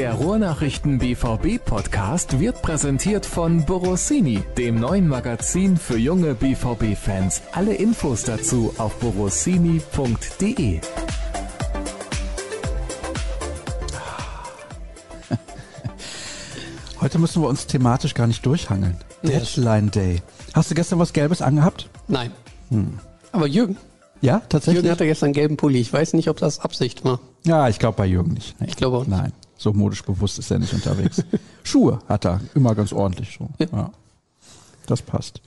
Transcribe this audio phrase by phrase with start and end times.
[0.00, 7.42] Der Ruhrnachrichten BVB Podcast wird präsentiert von Borossini, dem neuen Magazin für junge BVB Fans.
[7.52, 10.80] Alle Infos dazu auf borossini.de.
[17.00, 18.96] Heute müssen wir uns thematisch gar nicht durchhangeln.
[19.22, 20.22] Deadline Day.
[20.54, 21.90] Hast du gestern was Gelbes angehabt?
[22.08, 22.32] Nein.
[23.32, 23.76] Aber Jürgen,
[24.22, 24.76] Ja, tatsächlich.
[24.82, 25.78] Jürgen hatte gestern einen gelben Pulli.
[25.80, 27.20] Ich weiß nicht, ob das Absicht war.
[27.44, 28.58] ja, ich glaube bei Jürgen nicht.
[28.60, 28.68] Nee.
[28.68, 29.10] Ich glaube auch nicht.
[29.10, 31.22] Nein, so modisch bewusst ist er nicht unterwegs.
[31.62, 33.50] Schuhe hat er immer ganz ordentlich so.
[33.58, 33.66] Ja.
[33.72, 33.92] Ja.
[34.86, 35.42] Das passt.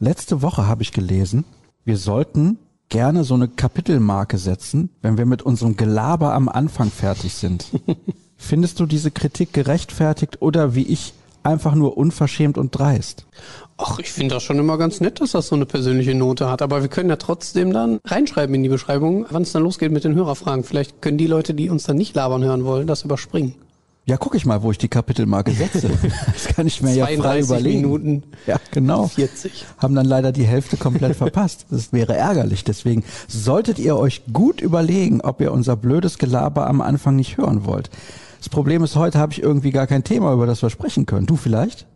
[0.00, 1.44] Letzte Woche habe ich gelesen,
[1.84, 2.58] wir sollten
[2.88, 7.66] gerne so eine Kapitelmarke setzen, wenn wir mit unserem Gelaber am Anfang fertig sind.
[8.36, 13.26] Findest du diese Kritik gerechtfertigt oder wie ich einfach nur unverschämt und dreist?
[13.78, 16.62] Ach, ich finde das schon immer ganz nett, dass das so eine persönliche Note hat.
[16.62, 20.04] Aber wir können ja trotzdem dann reinschreiben in die Beschreibung, wann es dann losgeht mit
[20.04, 20.62] den Hörerfragen.
[20.64, 23.54] Vielleicht können die Leute, die uns dann nicht labern hören wollen, das überspringen.
[24.04, 25.88] Ja, guck ich mal, wo ich die Kapitelmarke setze.
[26.32, 27.80] Das kann ich mir ja frei 32 überlegen.
[27.82, 29.06] Minuten Ja, genau.
[29.06, 29.64] 40.
[29.78, 31.66] Haben dann leider die Hälfte komplett verpasst.
[31.70, 32.64] Das wäre ärgerlich.
[32.64, 37.64] Deswegen solltet ihr euch gut überlegen, ob ihr unser blödes Gelaber am Anfang nicht hören
[37.64, 37.90] wollt.
[38.42, 41.26] Das Problem ist, heute habe ich irgendwie gar kein Thema, über das wir sprechen können.
[41.26, 41.86] Du vielleicht?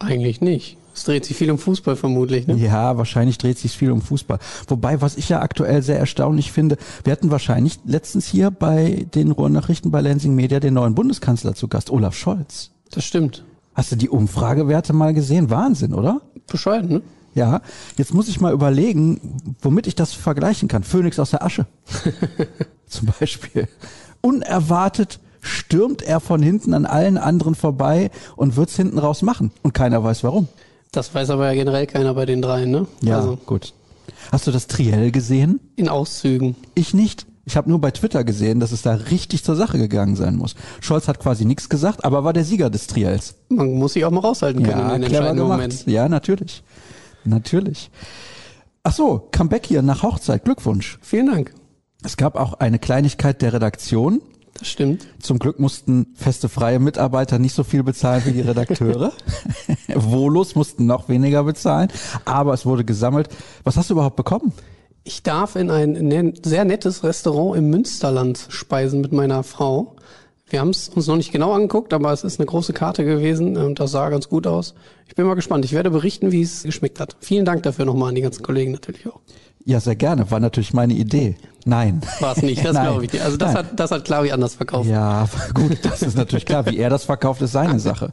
[0.00, 0.76] Eigentlich nicht.
[0.92, 2.56] Es dreht sich viel um Fußball vermutlich, ne?
[2.56, 4.40] Ja, wahrscheinlich dreht sich viel um Fußball.
[4.66, 9.30] Wobei, was ich ja aktuell sehr erstaunlich finde, wir hatten wahrscheinlich letztens hier bei den
[9.30, 12.72] Ruhrnachrichten bei Lansing Media den neuen Bundeskanzler zu Gast, Olaf Scholz.
[12.90, 13.44] Das stimmt.
[13.74, 15.50] Hast du die Umfragewerte mal gesehen?
[15.50, 16.20] Wahnsinn, oder?
[16.50, 17.02] Bescheiden, ne?
[17.36, 17.62] Ja,
[17.96, 20.82] jetzt muss ich mal überlegen, womit ich das vergleichen kann.
[20.82, 21.66] Phönix aus der Asche.
[22.88, 23.68] Zum Beispiel.
[24.20, 29.50] Unerwartet stürmt er von hinten an allen anderen vorbei und wird's hinten raus machen.
[29.62, 30.48] Und keiner weiß warum.
[30.92, 32.86] Das weiß aber ja generell keiner bei den dreien, ne?
[33.02, 33.74] Ja, Also gut.
[34.30, 35.60] Hast du das Triell gesehen?
[35.76, 36.56] in Auszügen.
[36.74, 37.26] Ich nicht.
[37.44, 40.54] Ich habe nur bei Twitter gesehen, dass es da richtig zur Sache gegangen sein muss.
[40.80, 43.34] Scholz hat quasi nichts gesagt, aber war der Sieger des Triels.
[43.48, 45.48] Man muss sich auch mal raushalten können Ja, in den clever entscheidenden.
[45.48, 45.90] Momenten.
[45.92, 46.62] Ja, natürlich.
[47.24, 47.90] Natürlich.
[48.84, 50.44] Ach so, Comeback hier nach Hochzeit.
[50.44, 50.98] Glückwunsch.
[51.02, 51.52] Vielen Dank.
[52.04, 54.20] Es gab auch eine Kleinigkeit der Redaktion.
[54.62, 55.08] Das stimmt.
[55.18, 59.12] Zum Glück mussten feste freie Mitarbeiter nicht so viel bezahlen wie die Redakteure.
[59.92, 61.88] Volos mussten noch weniger bezahlen,
[62.24, 63.28] aber es wurde gesammelt.
[63.64, 64.52] Was hast du überhaupt bekommen?
[65.02, 69.96] Ich darf in ein ne- sehr nettes Restaurant im Münsterland speisen mit meiner Frau.
[70.48, 73.56] Wir haben es uns noch nicht genau angeguckt, aber es ist eine große Karte gewesen
[73.56, 74.74] und das sah ganz gut aus.
[75.08, 75.64] Ich bin mal gespannt.
[75.64, 77.16] Ich werde berichten, wie es geschmeckt hat.
[77.18, 79.18] Vielen Dank dafür nochmal an die ganzen Kollegen natürlich auch.
[79.64, 80.30] Ja, sehr gerne.
[80.30, 81.36] War natürlich meine Idee.
[81.64, 82.00] Nein.
[82.20, 83.22] War es nicht, das glaube ich nicht.
[83.24, 83.64] Also das Nein.
[83.64, 84.88] hat, das hat Clavi anders verkauft.
[84.88, 86.66] Ja, gut, das ist natürlich klar.
[86.66, 88.12] Wie er das verkauft, ist seine Sache.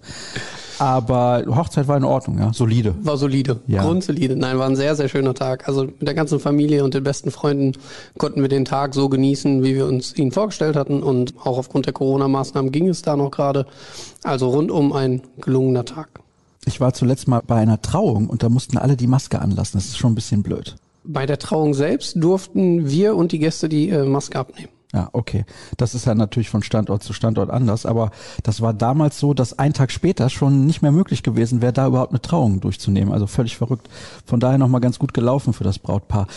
[0.77, 2.53] Aber Hochzeit war in Ordnung, ja.
[2.53, 2.95] Solide.
[3.01, 3.81] War solide, Ja.
[3.83, 4.35] grundsolide.
[4.37, 5.67] Nein, war ein sehr, sehr schöner Tag.
[5.67, 7.73] Also mit der ganzen Familie und den besten Freunden
[8.17, 11.03] konnten wir den Tag so genießen, wie wir uns ihn vorgestellt hatten.
[11.03, 13.65] Und auch aufgrund der Corona-Maßnahmen ging es da noch gerade.
[14.23, 16.07] Also rundum ein gelungener Tag.
[16.65, 19.77] Ich war zuletzt mal bei einer Trauung und da mussten alle die Maske anlassen.
[19.77, 20.75] Das ist schon ein bisschen blöd.
[21.11, 24.69] Bei der Trauung selbst durften wir und die Gäste die äh, Maske abnehmen.
[24.93, 25.45] Ja, okay.
[25.77, 28.11] Das ist ja natürlich von Standort zu Standort anders, aber
[28.43, 31.87] das war damals so, dass ein Tag später schon nicht mehr möglich gewesen wäre, da
[31.87, 33.11] überhaupt eine Trauung durchzunehmen.
[33.11, 33.87] Also völlig verrückt.
[34.25, 36.27] Von daher nochmal ganz gut gelaufen für das Brautpaar.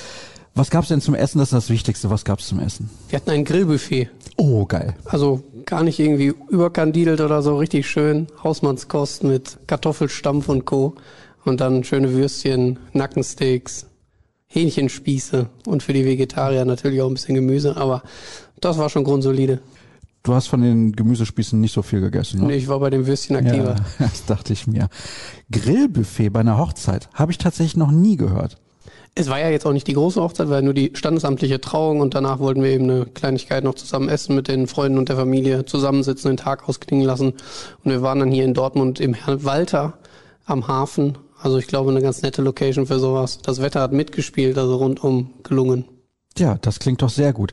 [0.54, 1.38] Was gab's denn zum Essen?
[1.38, 2.10] Das ist das Wichtigste.
[2.10, 2.90] Was gab's zum Essen?
[3.08, 4.08] Wir hatten ein Grillbuffet.
[4.36, 4.94] Oh, geil.
[5.04, 8.26] Also gar nicht irgendwie überkandidelt oder so, richtig schön.
[8.42, 10.94] Hausmannskost mit Kartoffelstampf und Co.
[11.44, 13.86] Und dann schöne Würstchen, Nackensteaks,
[14.52, 18.02] Hähnchenspieße und für die Vegetarier natürlich auch ein bisschen Gemüse, aber
[18.60, 19.60] das war schon grundsolide.
[20.22, 22.46] Du hast von den Gemüsespießen nicht so viel gegessen, ne?
[22.48, 23.76] Nee, Ich war bei dem Würstchen aktiver.
[23.76, 24.88] Ja, das dachte ich mir.
[25.50, 28.58] Grillbuffet bei einer Hochzeit habe ich tatsächlich noch nie gehört.
[29.14, 32.14] Es war ja jetzt auch nicht die große Hochzeit, weil nur die standesamtliche Trauung und
[32.14, 35.64] danach wollten wir eben eine Kleinigkeit noch zusammen essen mit den Freunden und der Familie,
[35.64, 37.32] zusammensitzen, den Tag ausklingen lassen.
[37.84, 39.94] Und wir waren dann hier in Dortmund im Herrn Walter
[40.46, 41.18] am Hafen.
[41.42, 43.40] Also ich glaube, eine ganz nette Location für sowas.
[43.42, 45.84] Das Wetter hat mitgespielt, also rundum gelungen.
[46.38, 47.52] Ja, das klingt doch sehr gut.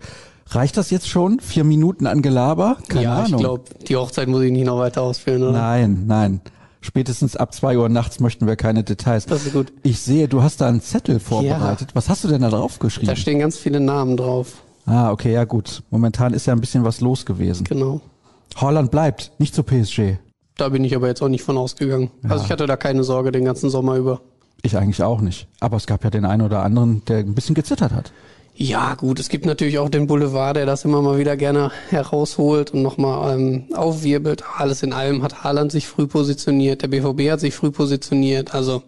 [0.51, 1.39] Reicht das jetzt schon?
[1.39, 2.77] Vier Minuten an Gelaber?
[2.87, 3.33] Keine ja, Ahnung.
[3.33, 5.51] ich glaube, die Hochzeit muss ich nicht noch weiter ausführen, oder?
[5.53, 6.41] Nein, nein.
[6.81, 9.25] Spätestens ab zwei Uhr nachts möchten wir keine Details.
[9.25, 9.73] Das ist gut.
[9.83, 11.89] Ich sehe, du hast da einen Zettel vorbereitet.
[11.93, 13.07] Was hast du denn da drauf geschrieben?
[13.07, 14.63] Da stehen ganz viele Namen drauf.
[14.85, 15.83] ah, okay, ja gut.
[15.89, 17.65] Momentan ist ja ein bisschen was los gewesen.
[17.65, 18.01] Genau.
[18.55, 20.19] Holland bleibt, nicht zu PSG.
[20.59, 22.11] Da bin ich aber jetzt auch nicht von ausgegangen.
[22.27, 24.21] Also ich hatte da keine Sorge den ganzen Sommer über.
[24.61, 25.47] Ich eigentlich auch nicht.
[25.61, 28.11] Aber es gab ja den einen oder anderen, der ein bisschen gezittert hat.
[28.55, 32.71] Ja, gut, es gibt natürlich auch den Boulevard, der das immer mal wieder gerne herausholt
[32.71, 34.43] und nochmal ähm, aufwirbelt.
[34.57, 38.53] Alles in allem hat Haaland sich früh positioniert, der BVB hat sich früh positioniert.
[38.53, 38.83] Also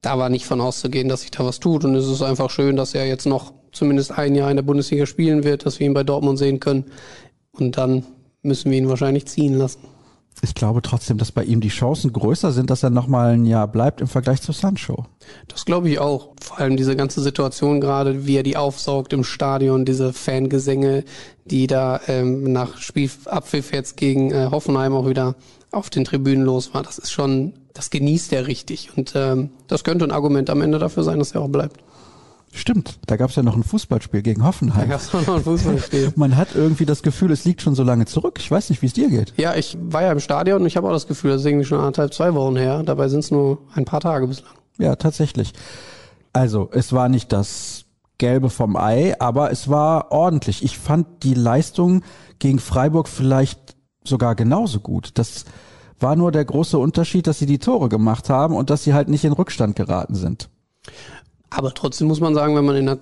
[0.00, 1.84] da war nicht von auszugehen, dass sich da was tut.
[1.84, 5.06] Und es ist einfach schön, dass er jetzt noch zumindest ein Jahr in der Bundesliga
[5.06, 6.86] spielen wird, dass wir ihn bei Dortmund sehen können.
[7.52, 8.04] Und dann
[8.42, 9.93] müssen wir ihn wahrscheinlich ziehen lassen.
[10.42, 13.66] Ich glaube trotzdem, dass bei ihm die Chancen größer sind, dass er nochmal ein Jahr
[13.68, 15.06] bleibt im Vergleich zu Sancho.
[15.48, 16.32] Das glaube ich auch.
[16.40, 21.04] Vor allem diese ganze Situation gerade, wie er die aufsaugt im Stadion, diese Fangesänge,
[21.44, 25.34] die da ähm, nach Spielabpfiff jetzt gegen äh, Hoffenheim auch wieder
[25.70, 26.82] auf den Tribünen los war.
[26.82, 28.96] Das ist schon, das genießt er richtig.
[28.96, 31.80] Und ähm, das könnte ein Argument am Ende dafür sein, dass er auch bleibt.
[32.56, 34.82] Stimmt, da gab es ja noch ein Fußballspiel gegen Hoffenheim.
[34.82, 36.12] Da gab es noch ein Fußballspiel.
[36.16, 38.38] Man hat irgendwie das Gefühl, es liegt schon so lange zurück.
[38.38, 39.34] Ich weiß nicht, wie es dir geht.
[39.36, 41.64] Ja, ich war ja im Stadion und ich habe auch das Gefühl, das ist irgendwie
[41.64, 42.84] schon anderthalb, zwei Wochen her.
[42.84, 44.52] Dabei sind es nur ein paar Tage bislang.
[44.78, 45.52] Ja, tatsächlich.
[46.32, 47.86] Also, es war nicht das
[48.18, 50.62] Gelbe vom Ei, aber es war ordentlich.
[50.62, 52.02] Ich fand die Leistung
[52.38, 53.74] gegen Freiburg vielleicht
[54.04, 55.10] sogar genauso gut.
[55.14, 55.44] Das
[55.98, 59.08] war nur der große Unterschied, dass sie die Tore gemacht haben und dass sie halt
[59.08, 60.50] nicht in Rückstand geraten sind.
[61.54, 62.98] Aber trotzdem muss man sagen, wenn man in der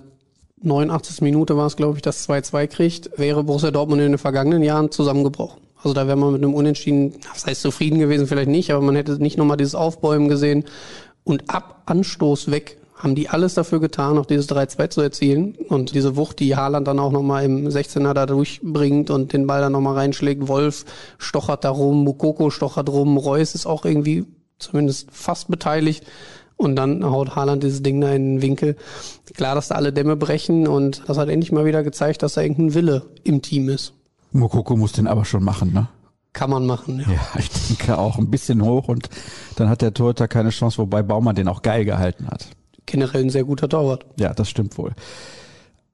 [0.61, 1.21] 89.
[1.21, 4.91] Minute war es, glaube ich, das 2-2 kriegt, wäre Borussia Dortmund in den vergangenen Jahren
[4.91, 5.61] zusammengebrochen.
[5.77, 8.95] Also da wäre man mit einem Unentschieden, das heißt zufrieden gewesen vielleicht nicht, aber man
[8.95, 10.63] hätte nicht nochmal dieses Aufbäumen gesehen.
[11.25, 15.55] Und ab Anstoß weg haben die alles dafür getan, noch dieses 3-2 zu erzielen.
[15.67, 19.61] Und diese Wucht, die Haaland dann auch nochmal im 16er da durchbringt und den Ball
[19.61, 20.47] dann nochmal reinschlägt.
[20.47, 20.85] Wolf
[21.17, 24.25] stochert da rum, Mukoko stochert rum, Reus ist auch irgendwie
[24.59, 26.05] zumindest fast beteiligt.
[26.63, 28.77] Und dann haut Haaland dieses Ding da in den Winkel.
[29.35, 32.41] Klar, dass da alle Dämme brechen und das hat endlich mal wieder gezeigt, dass da
[32.41, 33.93] irgendein Wille im Team ist.
[34.31, 35.89] Mokoko muss den aber schon machen, ne?
[36.31, 37.13] Kann man machen, ja.
[37.13, 39.09] Ja, ich denke auch ein bisschen hoch und
[39.57, 42.47] dann hat der Torhüter keine Chance, wobei Baumann den auch geil gehalten hat.
[42.85, 44.05] Generell ein sehr guter Torwart.
[44.17, 44.93] Ja, das stimmt wohl.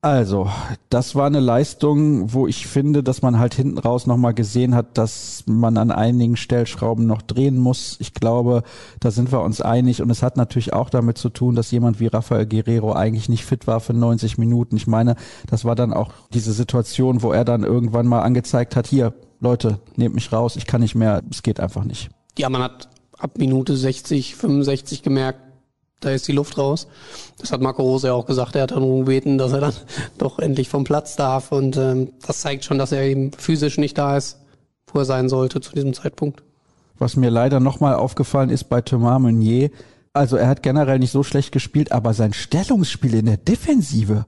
[0.02, 0.50] Also,
[0.88, 4.98] das war eine Leistung, wo ich finde, dass man halt hinten raus nochmal gesehen hat,
[4.98, 7.98] dass man an einigen Stellschrauben noch drehen muss.
[8.00, 8.64] Ich glaube,
[9.02, 10.02] da sind wir uns einig.
[10.02, 13.44] Und es hat natürlich auch damit zu tun, dass jemand wie Rafael Guerrero eigentlich nicht
[13.44, 14.78] fit war für 90 Minuten.
[14.78, 15.16] Ich meine,
[15.48, 19.82] das war dann auch diese Situation, wo er dann irgendwann mal angezeigt hat, hier, Leute,
[19.98, 22.10] nehmt mich raus, ich kann nicht mehr, es geht einfach nicht.
[22.38, 22.88] Ja, man hat
[23.18, 25.49] ab Minute 60, 65 gemerkt,
[26.00, 26.88] da ist die Luft raus.
[27.40, 28.56] Das hat Marco Rose ja auch gesagt.
[28.56, 29.74] Er hat dann gebeten, dass er dann
[30.18, 31.52] doch endlich vom Platz darf.
[31.52, 34.40] Und ähm, das zeigt schon, dass er eben physisch nicht da ist,
[34.92, 36.44] wo er sein sollte zu diesem Zeitpunkt.
[36.98, 39.70] Was mir leider nochmal aufgefallen ist bei Thomas Meunier,
[40.12, 44.26] also er hat generell nicht so schlecht gespielt, aber sein Stellungsspiel in der Defensive,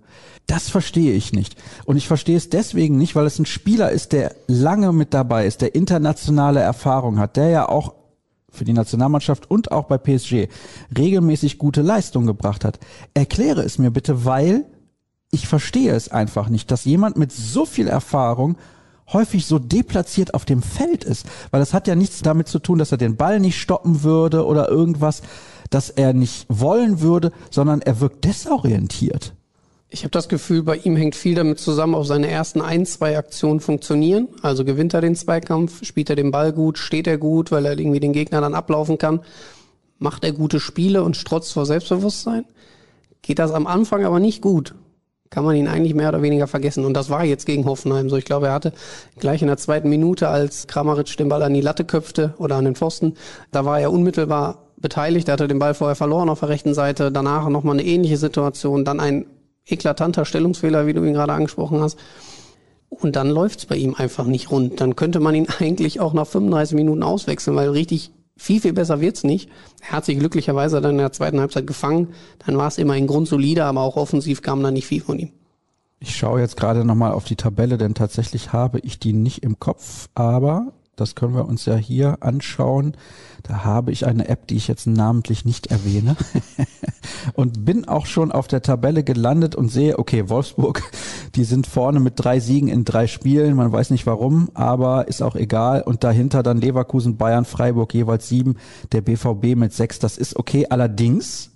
[0.47, 1.56] das verstehe ich nicht.
[1.85, 5.45] Und ich verstehe es deswegen nicht, weil es ein Spieler ist, der lange mit dabei
[5.45, 7.94] ist, der internationale Erfahrung hat, der ja auch
[8.51, 10.48] für die Nationalmannschaft und auch bei PSG
[10.98, 12.80] regelmäßig gute Leistung gebracht hat.
[13.13, 14.65] Erkläre es mir bitte, weil
[15.31, 18.57] ich verstehe es einfach nicht, dass jemand mit so viel Erfahrung
[19.13, 22.80] häufig so deplatziert auf dem Feld ist, weil das hat ja nichts damit zu tun,
[22.80, 25.21] dass er den Ball nicht stoppen würde oder irgendwas,
[25.69, 29.33] dass er nicht wollen würde, sondern er wirkt desorientiert.
[29.93, 33.17] Ich habe das Gefühl, bei ihm hängt viel damit zusammen, ob seine ersten ein, zwei
[33.17, 34.29] Aktionen funktionieren.
[34.41, 37.77] Also gewinnt er den Zweikampf, spielt er den Ball gut, steht er gut, weil er
[37.77, 39.19] irgendwie den Gegner dann ablaufen kann,
[39.99, 42.45] macht er gute Spiele und strotzt vor Selbstbewusstsein.
[43.21, 44.75] Geht das am Anfang aber nicht gut,
[45.29, 46.85] kann man ihn eigentlich mehr oder weniger vergessen.
[46.85, 48.15] Und das war jetzt gegen Hoffenheim so.
[48.15, 48.71] Ich glaube, er hatte
[49.19, 52.63] gleich in der zweiten Minute, als Kramaric den Ball an die Latte köpfte oder an
[52.63, 53.15] den Pfosten,
[53.51, 55.27] da war er unmittelbar beteiligt.
[55.27, 57.11] Er hatte den Ball vorher verloren auf der rechten Seite.
[57.11, 58.85] Danach nochmal eine ähnliche Situation.
[58.85, 59.25] Dann ein
[59.65, 61.97] eklatanter Stellungsfehler, wie du ihn gerade angesprochen hast.
[62.89, 64.81] Und dann läuft's bei ihm einfach nicht rund.
[64.81, 69.01] Dann könnte man ihn eigentlich auch nach 35 Minuten auswechseln, weil richtig viel, viel besser
[69.01, 69.49] wird's nicht.
[69.81, 72.09] Er hat sich glücklicherweise dann in der zweiten Halbzeit gefangen.
[72.45, 75.31] Dann war es immerhin grundsolide, aber auch offensiv kam da nicht viel von ihm.
[75.99, 79.59] Ich schaue jetzt gerade nochmal auf die Tabelle, denn tatsächlich habe ich die nicht im
[79.59, 82.95] Kopf, aber das können wir uns ja hier anschauen.
[83.44, 86.16] Da habe ich eine App, die ich jetzt namentlich nicht erwähne.
[87.33, 90.83] und bin auch schon auf der Tabelle gelandet und sehe, okay, Wolfsburg,
[91.36, 93.56] die sind vorne mit drei Siegen in drei Spielen.
[93.56, 95.81] Man weiß nicht warum, aber ist auch egal.
[95.81, 98.57] Und dahinter dann Leverkusen, Bayern, Freiburg jeweils sieben,
[98.92, 100.00] der BVB mit sechs.
[100.00, 100.68] Das ist okay.
[100.69, 101.52] Allerdings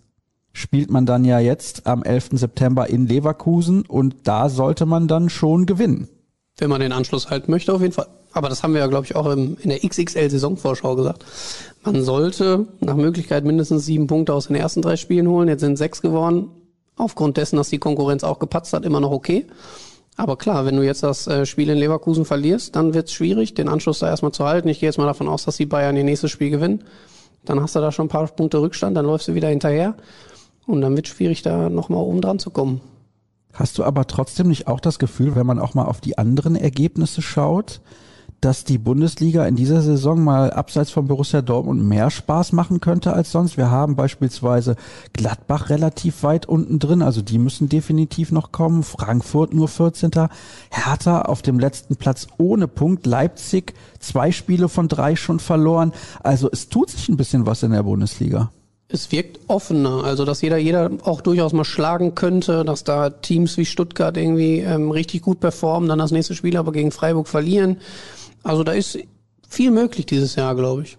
[0.53, 2.29] spielt man dann ja jetzt am 11.
[2.33, 6.07] September in Leverkusen und da sollte man dann schon gewinnen.
[6.57, 8.07] Wenn man den Anschluss halten möchte, auf jeden Fall.
[8.31, 11.25] Aber das haben wir ja, glaube ich, auch im, in der XXL-Saisonvorschau gesagt.
[11.83, 15.47] Man sollte nach Möglichkeit mindestens sieben Punkte aus den ersten drei Spielen holen.
[15.47, 16.49] Jetzt sind sechs geworden.
[16.97, 19.45] Aufgrund dessen, dass die Konkurrenz auch gepatzt hat, immer noch okay.
[20.17, 23.53] Aber klar, wenn du jetzt das äh, Spiel in Leverkusen verlierst, dann wird es schwierig,
[23.53, 24.69] den Anschluss da erstmal zu halten.
[24.69, 26.83] Ich gehe jetzt mal davon aus, dass die Bayern ihr nächstes Spiel gewinnen.
[27.43, 29.95] Dann hast du da schon ein paar Punkte Rückstand, dann läufst du wieder hinterher.
[30.65, 32.81] Und dann wird es schwierig, da nochmal oben dran zu kommen.
[33.55, 36.57] Hast du aber trotzdem nicht auch das Gefühl, wenn man auch mal auf die anderen
[36.57, 37.79] Ergebnisse schaut,
[38.41, 43.13] dass die Bundesliga in dieser Saison mal abseits von Borussia Dortmund mehr Spaß machen könnte
[43.13, 43.55] als sonst.
[43.55, 44.75] Wir haben beispielsweise
[45.13, 48.83] Gladbach relativ weit unten drin, also die müssen definitiv noch kommen.
[48.83, 50.11] Frankfurt nur 14.
[50.69, 53.05] Hertha auf dem letzten Platz ohne Punkt.
[53.05, 55.93] Leipzig zwei Spiele von drei schon verloren.
[56.21, 58.51] Also es tut sich ein bisschen was in der Bundesliga
[58.87, 63.57] es wirkt offener, also dass jeder jeder auch durchaus mal schlagen könnte, dass da Teams
[63.57, 67.77] wie Stuttgart irgendwie ähm, richtig gut performen, dann das nächste Spiel aber gegen Freiburg verlieren.
[68.43, 68.99] Also da ist
[69.49, 70.97] viel möglich dieses Jahr, glaube ich.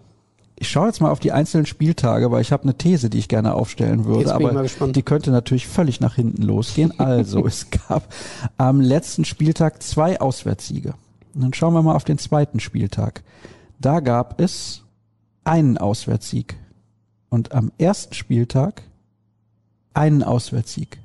[0.59, 3.28] Ich schaue jetzt mal auf die einzelnen Spieltage, weil ich habe eine These, die ich
[3.28, 6.99] gerne aufstellen würde, aber die könnte natürlich völlig nach hinten losgehen.
[6.99, 8.12] Also es gab
[8.57, 10.95] am letzten Spieltag zwei Auswärtssiege.
[11.35, 13.23] Und dann schauen wir mal auf den zweiten Spieltag.
[13.78, 14.83] Da gab es
[15.45, 16.57] einen Auswärtssieg
[17.30, 18.83] und am ersten Spieltag
[19.95, 20.99] einen Auswärtssieg.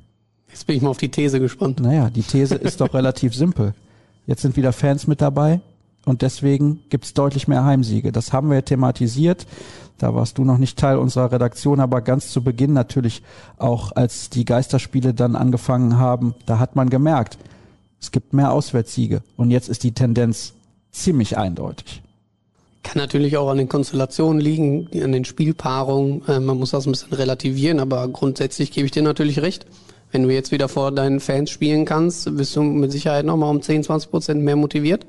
[0.49, 1.79] Jetzt bin ich mal auf die These gespannt.
[1.79, 3.73] Naja, die These ist doch relativ simpel.
[4.27, 5.61] Jetzt sind wieder Fans mit dabei
[6.05, 8.11] und deswegen gibt's deutlich mehr Heimsiege.
[8.11, 9.47] Das haben wir thematisiert.
[9.97, 13.21] Da warst du noch nicht Teil unserer Redaktion, aber ganz zu Beginn natürlich
[13.57, 17.37] auch, als die Geisterspiele dann angefangen haben, da hat man gemerkt,
[17.99, 20.53] es gibt mehr Auswärtssiege und jetzt ist die Tendenz
[20.91, 22.01] ziemlich eindeutig.
[22.83, 26.27] Kann natürlich auch an den Konstellationen liegen, an den Spielpaarungen.
[26.27, 29.65] Äh, man muss das ein bisschen relativieren, aber grundsätzlich gebe ich dir natürlich recht.
[30.11, 33.61] Wenn du jetzt wieder vor deinen Fans spielen kannst, bist du mit Sicherheit nochmal um
[33.61, 35.05] 10, 20 Prozent mehr motiviert.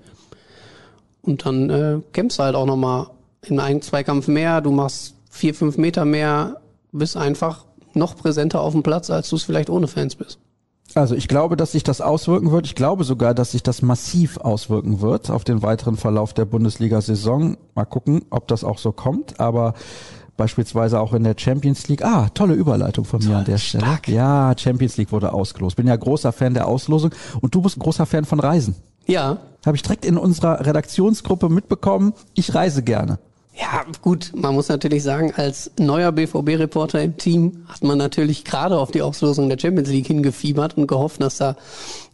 [1.23, 3.09] Und dann äh, kämpfst du halt auch nochmal
[3.47, 6.61] in einem Zweikampf mehr, du machst vier, fünf Meter mehr,
[6.93, 7.65] bist einfach
[7.95, 10.39] noch präsenter auf dem Platz, als du es vielleicht ohne Fans bist.
[10.95, 12.67] Also ich glaube, dass sich das auswirken wird.
[12.67, 17.57] Ich glaube sogar, dass sich das massiv auswirken wird auf den weiteren Verlauf der Bundesliga-Saison.
[17.75, 19.41] Mal gucken, ob das auch so kommt.
[19.41, 19.75] Aber
[20.37, 22.05] beispielsweise auch in der Champions League.
[22.05, 23.85] Ah, tolle Überleitung von mir Toll, an der Stelle.
[23.85, 24.09] Stark.
[24.09, 25.77] Ja, Champions League wurde ausgelost.
[25.77, 28.75] Bin ja großer Fan der Auslosung und du bist ein großer Fan von Reisen.
[29.07, 29.39] Ja.
[29.65, 32.15] Habe ich direkt in unserer Redaktionsgruppe mitbekommen.
[32.35, 33.19] Ich reise gerne.
[33.55, 38.79] Ja, gut, man muss natürlich sagen, als neuer BVB-Reporter im Team hat man natürlich gerade
[38.79, 41.57] auf die Auslosung der Champions League hingefiebert und gehofft, dass da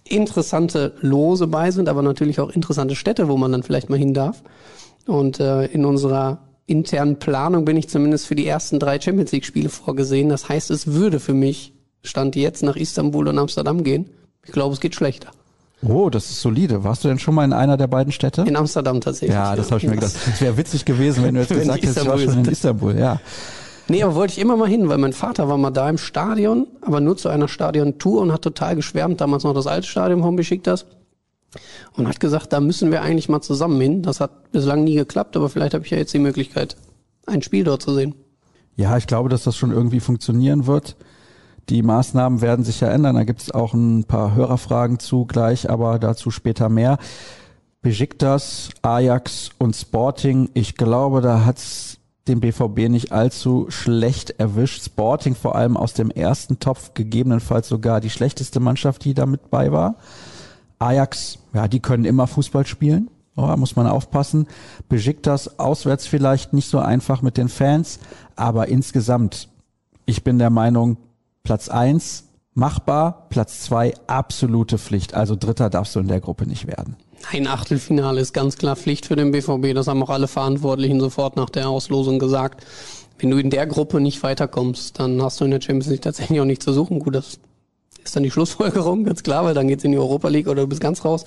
[0.05, 4.15] interessante Lose bei sind, aber natürlich auch interessante Städte, wo man dann vielleicht mal hin
[4.15, 4.43] darf.
[5.07, 9.69] Und äh, in unserer internen Planung bin ich zumindest für die ersten drei Champions League-Spiele
[9.69, 10.29] vorgesehen.
[10.29, 14.11] Das heißt, es würde für mich Stand jetzt nach Istanbul und Amsterdam gehen.
[14.45, 15.31] Ich glaube, es geht schlechter.
[15.87, 16.83] Oh, das ist solide.
[16.83, 18.43] Warst du denn schon mal in einer der beiden Städte?
[18.43, 19.35] In Amsterdam tatsächlich.
[19.35, 19.73] Ja, das ja.
[19.73, 20.15] habe ich mir gedacht.
[20.33, 22.99] Es wäre witzig gewesen, wenn du jetzt gesagt hättest, ich war schon in Istanbul.
[22.99, 23.21] Ja.
[23.89, 26.67] Nee, aber wollte ich immer mal hin, weil mein Vater war mal da im Stadion,
[26.83, 30.37] aber nur zu einer Stadiontour und hat total geschwärmt, damals noch das alte Stadion vom
[30.37, 30.85] Besiktas.
[31.97, 34.03] Und hat gesagt, da müssen wir eigentlich mal zusammen hin.
[34.03, 36.77] Das hat bislang nie geklappt, aber vielleicht habe ich ja jetzt die Möglichkeit,
[37.27, 38.15] ein Spiel dort zu sehen.
[38.77, 40.97] Ja, ich glaube, dass das schon irgendwie funktionieren wird.
[41.69, 43.17] Die Maßnahmen werden sich ja ändern.
[43.17, 46.99] Da gibt es auch ein paar Hörerfragen zu gleich, aber dazu später mehr.
[47.83, 54.85] Besiktas, Ajax und Sporting, ich glaube, da hat's den BVB nicht allzu schlecht erwischt.
[54.85, 59.51] Sporting vor allem aus dem ersten Topf, gegebenenfalls sogar die schlechteste Mannschaft, die da mit
[59.51, 59.97] bei war.
[60.79, 63.11] Ajax, ja, die können immer Fußball spielen.
[63.37, 64.49] Oh, muss man aufpassen.
[64.89, 68.01] Besiktas auswärts vielleicht nicht so einfach mit den Fans,
[68.37, 69.49] aber insgesamt,
[70.07, 70.97] ich bin der Meinung,
[71.43, 75.15] Platz eins machbar, Platz zwei absolute Pflicht.
[75.15, 76.97] Also Dritter darfst du in der Gruppe nicht werden.
[77.31, 79.75] Ein Achtelfinale ist ganz klar Pflicht für den BVB.
[79.75, 82.65] Das haben auch alle Verantwortlichen sofort nach der Auslosung gesagt.
[83.19, 86.41] Wenn du in der Gruppe nicht weiterkommst, dann hast du in der Champions League tatsächlich
[86.41, 87.01] auch nichts zu suchen.
[87.01, 87.39] Gut, das
[88.05, 90.69] ist dann die Schlussfolgerung, ganz klar, weil dann geht's in die Europa League oder du
[90.69, 91.25] bist ganz raus.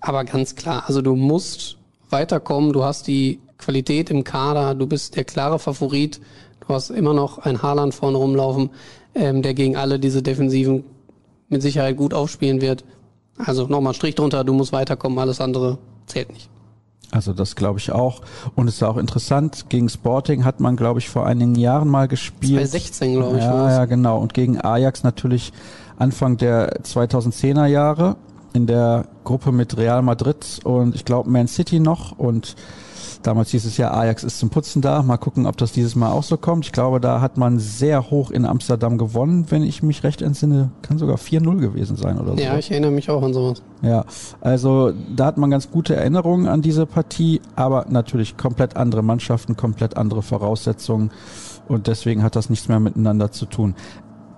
[0.00, 1.78] Aber ganz klar, also du musst
[2.10, 2.72] weiterkommen.
[2.72, 4.74] Du hast die Qualität im Kader.
[4.74, 6.20] Du bist der klare Favorit.
[6.66, 8.70] Du hast immer noch ein Haaland vorne rumlaufen
[9.14, 10.84] ähm, der gegen alle diese Defensiven
[11.48, 12.84] mit Sicherheit gut aufspielen wird.
[13.38, 16.48] Also nochmal Strich drunter, du musst weiterkommen, alles andere zählt nicht.
[17.10, 18.22] Also das glaube ich auch.
[18.54, 22.08] Und es ist auch interessant, gegen Sporting hat man, glaube ich, vor einigen Jahren mal
[22.08, 22.68] gespielt.
[22.68, 23.44] 2016, glaube ich.
[23.44, 24.18] Ja, ja, genau.
[24.18, 25.52] Und gegen Ajax natürlich
[25.96, 28.16] Anfang der 2010er Jahre
[28.52, 32.18] in der Gruppe mit Real Madrid und ich glaube Man City noch.
[32.18, 32.56] Und
[33.24, 35.02] Damals hieß es ja, Ajax ist zum Putzen da.
[35.02, 36.66] Mal gucken, ob das dieses Mal auch so kommt.
[36.66, 40.70] Ich glaube, da hat man sehr hoch in Amsterdam gewonnen, wenn ich mich recht entsinne.
[40.82, 42.42] Kann sogar 4-0 gewesen sein oder so.
[42.42, 43.62] Ja, ich erinnere mich auch an sowas.
[43.80, 44.04] Ja,
[44.42, 49.56] also da hat man ganz gute Erinnerungen an diese Partie, aber natürlich komplett andere Mannschaften,
[49.56, 51.10] komplett andere Voraussetzungen
[51.66, 53.74] und deswegen hat das nichts mehr miteinander zu tun.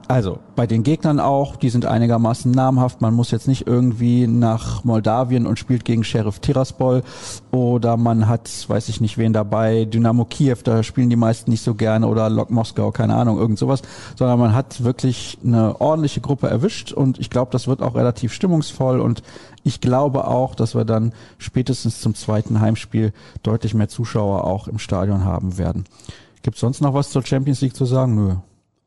[0.09, 3.01] Also bei den Gegnern auch, die sind einigermaßen namhaft.
[3.01, 7.03] Man muss jetzt nicht irgendwie nach Moldawien und spielt gegen Sheriff Tiraspol
[7.51, 11.63] oder man hat, weiß ich nicht wen dabei, Dynamo Kiew, da spielen die meisten nicht
[11.63, 13.83] so gerne oder Lok Moskau, keine Ahnung, irgend sowas,
[14.15, 18.33] sondern man hat wirklich eine ordentliche Gruppe erwischt und ich glaube, das wird auch relativ
[18.33, 19.25] stimmungsvoll und
[19.65, 24.79] ich glaube auch, dass wir dann spätestens zum zweiten Heimspiel deutlich mehr Zuschauer auch im
[24.79, 25.85] Stadion haben werden.
[26.43, 28.15] Gibt sonst noch was zur Champions League zu sagen?
[28.15, 28.35] Nö.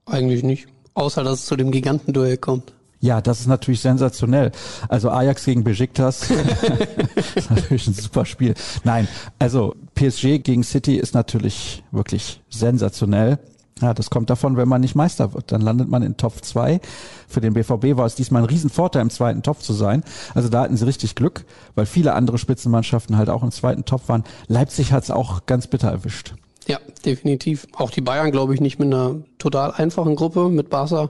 [0.06, 0.70] Eigentlich nicht.
[1.00, 2.74] Außer, dass es zu dem Gigantenduell kommt.
[3.00, 4.51] Ja, das ist natürlich sensationell.
[4.89, 6.29] Also Ajax gegen Besiktas
[7.36, 8.53] ist natürlich ein super Spiel.
[8.84, 9.08] Nein,
[9.39, 13.39] also PSG gegen City ist natürlich wirklich sensationell.
[13.79, 15.53] Ja, das kommt davon, wenn man nicht Meister wird.
[15.53, 16.82] Dann landet man in Top 2.
[17.29, 20.03] Für den BVB war es diesmal ein Riesenvorteil, im zweiten Topf zu sein.
[20.34, 24.10] Also da hatten sie richtig Glück, weil viele andere Spitzenmannschaften halt auch im zweiten Topf
[24.10, 24.25] waren.
[24.48, 26.34] Leipzig hat es auch ganz bitter erwischt.
[26.70, 27.68] Ja, definitiv.
[27.74, 30.50] Auch die Bayern, glaube ich, nicht mit einer total einfachen Gruppe.
[30.50, 31.10] Mit Barca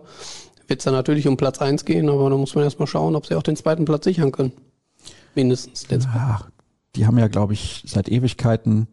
[0.68, 3.25] wird es dann natürlich um Platz eins gehen, aber da muss man erstmal schauen, ob
[3.25, 4.54] sie auch den zweiten Platz sichern können.
[5.36, 5.86] Mindestens.
[5.92, 6.46] Ja,
[6.96, 8.88] die haben ja, glaube ich, seit Ewigkeiten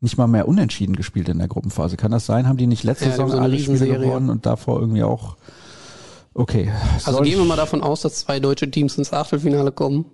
[0.00, 1.98] nicht mal mehr unentschieden gespielt in der Gruppenphase.
[1.98, 2.48] Kann das sein?
[2.48, 5.36] Haben die nicht letzte ja, Saison so alle Spiele gewonnen und davor irgendwie auch?
[6.32, 6.72] Okay.
[7.04, 10.06] Also gehen wir mal davon aus, dass zwei deutsche Teams ins Achtelfinale kommen.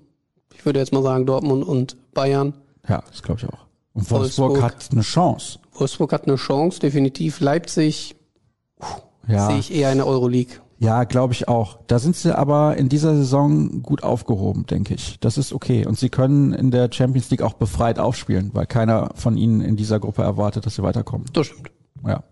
[0.53, 2.55] Ich würde jetzt mal sagen Dortmund und Bayern.
[2.89, 3.67] Ja, das glaube ich auch.
[3.95, 5.59] Und Wolfsburg, Wolfsburg, hat eine Chance.
[5.73, 7.41] Wolfsburg hat eine Chance, definitiv.
[7.41, 8.17] Leipzig
[9.29, 9.49] ja.
[9.49, 10.57] sehe ich eher in der Euroleague.
[10.79, 11.79] Ja, glaube ich auch.
[11.87, 15.21] Da sind sie aber in dieser Saison gut aufgehoben, denke ich.
[15.21, 15.87] Das ist okay.
[15.87, 19.77] Und sie können in der Champions League auch befreit aufspielen, weil keiner von ihnen in
[19.77, 21.29] dieser Gruppe erwartet, dass sie weiterkommen.
[21.35, 21.71] Das stimmt.
[22.05, 22.25] Ja.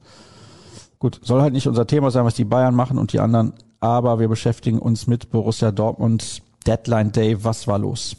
[0.98, 4.18] Gut, soll halt nicht unser Thema sein, was die Bayern machen und die anderen, aber
[4.18, 7.44] wir beschäftigen uns mit Borussia Dortmund Deadline Day.
[7.44, 8.16] Was war los?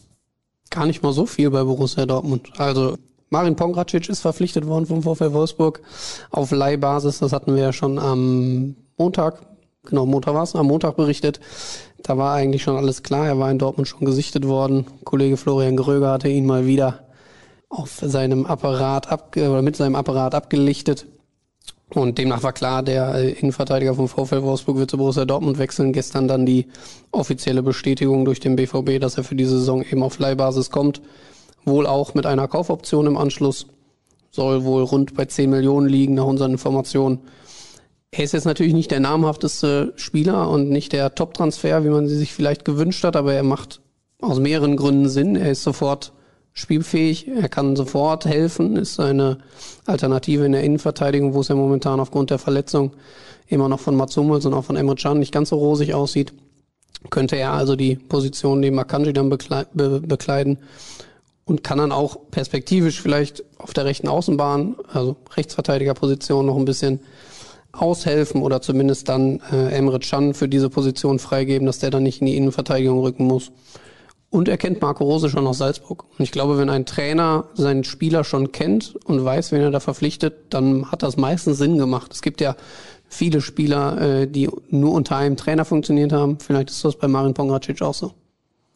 [0.69, 2.53] Gar nicht mal so viel bei Borussia Dortmund.
[2.57, 2.97] Also
[3.33, 5.81] Marin Pongracic ist verpflichtet worden vom VfL Wolfsburg
[6.31, 7.19] auf Leihbasis.
[7.19, 9.41] Das hatten wir ja schon am Montag,
[9.85, 11.39] genau, Montag war es, am Montag berichtet.
[12.03, 13.25] Da war eigentlich schon alles klar.
[13.25, 14.85] Er war in Dortmund schon gesichtet worden.
[15.05, 17.07] Kollege Florian Gröger hatte ihn mal wieder
[17.69, 21.05] auf seinem Apparat ab, oder mit seinem Apparat abgelichtet.
[21.93, 25.93] Und demnach war klar, der Innenverteidiger vom VfL Wolfsburg wird zu Borussia Dortmund wechseln.
[25.93, 26.67] Gestern dann die
[27.11, 31.01] offizielle Bestätigung durch den BVB, dass er für diese Saison eben auf Leihbasis kommt
[31.65, 33.67] wohl auch mit einer Kaufoption im Anschluss.
[34.31, 37.19] Soll wohl rund bei 10 Millionen liegen nach unseren Informationen.
[38.11, 42.17] Er ist jetzt natürlich nicht der namhafteste Spieler und nicht der Top-Transfer, wie man sie
[42.17, 43.81] sich vielleicht gewünscht hat, aber er macht
[44.19, 45.35] aus mehreren Gründen Sinn.
[45.35, 46.11] Er ist sofort
[46.53, 49.37] spielfähig, er kann sofort helfen, ist eine
[49.85, 52.91] Alternative in der Innenverteidigung, wo es ja momentan aufgrund der Verletzung
[53.47, 56.33] immer noch von Mats Hummels und auch von Emre Can nicht ganz so rosig aussieht.
[57.09, 60.57] Könnte er also die Position neben Akanji dann bekleiden
[61.45, 66.99] und kann dann auch perspektivisch vielleicht auf der rechten Außenbahn, also Rechtsverteidigerposition, noch ein bisschen
[67.71, 72.21] aushelfen oder zumindest dann äh, Emre Can für diese Position freigeben, dass der dann nicht
[72.21, 73.51] in die Innenverteidigung rücken muss.
[74.29, 76.05] Und er kennt Marco Rose schon aus Salzburg.
[76.17, 79.81] Und ich glaube, wenn ein Trainer seinen Spieler schon kennt und weiß, wen er da
[79.81, 82.13] verpflichtet, dann hat das meistens Sinn gemacht.
[82.13, 82.55] Es gibt ja
[83.09, 86.39] viele Spieler, äh, die nur unter einem Trainer funktioniert haben.
[86.39, 88.13] Vielleicht ist das bei Marin Pongracic auch so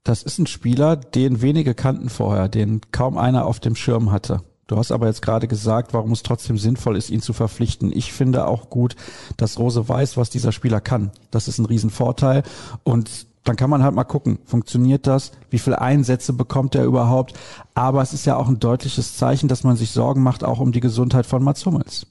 [0.05, 4.41] das ist ein Spieler, den wenige kannten vorher, den kaum einer auf dem Schirm hatte.
[4.67, 7.91] Du hast aber jetzt gerade gesagt, warum es trotzdem sinnvoll ist, ihn zu verpflichten.
[7.91, 8.95] Ich finde auch gut,
[9.35, 11.11] dass Rose weiß, was dieser Spieler kann.
[11.31, 12.43] Das ist ein Riesenvorteil.
[12.83, 15.31] Und dann kann man halt mal gucken, funktioniert das?
[15.49, 17.33] Wie viele Einsätze bekommt er überhaupt?
[17.73, 20.71] Aber es ist ja auch ein deutliches Zeichen, dass man sich Sorgen macht, auch um
[20.71, 22.07] die Gesundheit von Mats Hummels.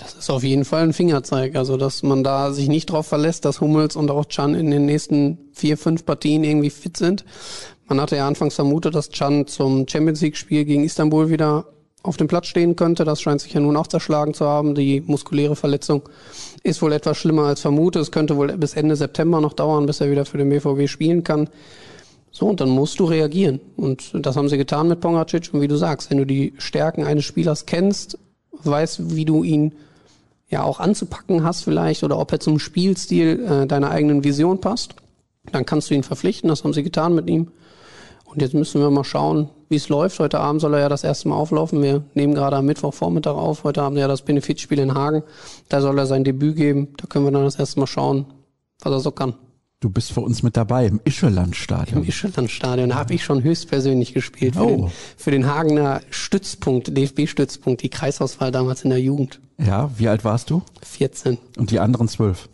[0.00, 1.56] Das ist auf jeden Fall ein Fingerzeig.
[1.56, 4.86] Also, dass man da sich nicht darauf verlässt, dass Hummels und auch Chan in den
[4.86, 7.24] nächsten vier, fünf Partien irgendwie fit sind.
[7.86, 11.66] Man hatte ja anfangs vermutet, dass Chan zum Champions League Spiel gegen Istanbul wieder
[12.02, 13.04] auf dem Platz stehen könnte.
[13.04, 14.74] Das scheint sich ja nun auch zerschlagen zu haben.
[14.74, 16.08] Die muskuläre Verletzung
[16.62, 18.00] ist wohl etwas schlimmer als vermutet.
[18.00, 21.24] Es könnte wohl bis Ende September noch dauern, bis er wieder für den BVB spielen
[21.24, 21.50] kann.
[22.30, 23.60] So, und dann musst du reagieren.
[23.76, 25.50] Und das haben sie getan mit Pongacic.
[25.52, 28.16] Und wie du sagst, wenn du die Stärken eines Spielers kennst,
[28.62, 29.74] weißt, wie du ihn
[30.50, 34.94] ja auch anzupacken hast vielleicht oder ob er zum Spielstil äh, deiner eigenen Vision passt,
[35.52, 36.48] dann kannst du ihn verpflichten.
[36.48, 37.48] Das haben sie getan mit ihm.
[38.24, 40.18] Und jetzt müssen wir mal schauen, wie es läuft.
[40.20, 41.82] Heute Abend soll er ja das erste Mal auflaufen.
[41.82, 43.64] Wir nehmen gerade am Mittwochvormittag auf.
[43.64, 45.22] Heute Abend ja das Benefizspiel in Hagen.
[45.68, 46.88] Da soll er sein Debüt geben.
[46.96, 48.26] Da können wir dann das erste Mal schauen,
[48.80, 49.34] was er so kann.
[49.80, 52.02] Du bist für uns mit dabei im Ischelandstadion.
[52.02, 54.54] Im Ischelandstadion habe ich schon höchstpersönlich gespielt.
[54.56, 54.68] Für, oh.
[54.68, 59.40] den, für den Hagener Stützpunkt, DFB-Stützpunkt, die Kreisauswahl damals in der Jugend.
[59.64, 60.62] Ja, wie alt warst du?
[60.82, 61.38] 14.
[61.58, 62.48] Und die anderen zwölf?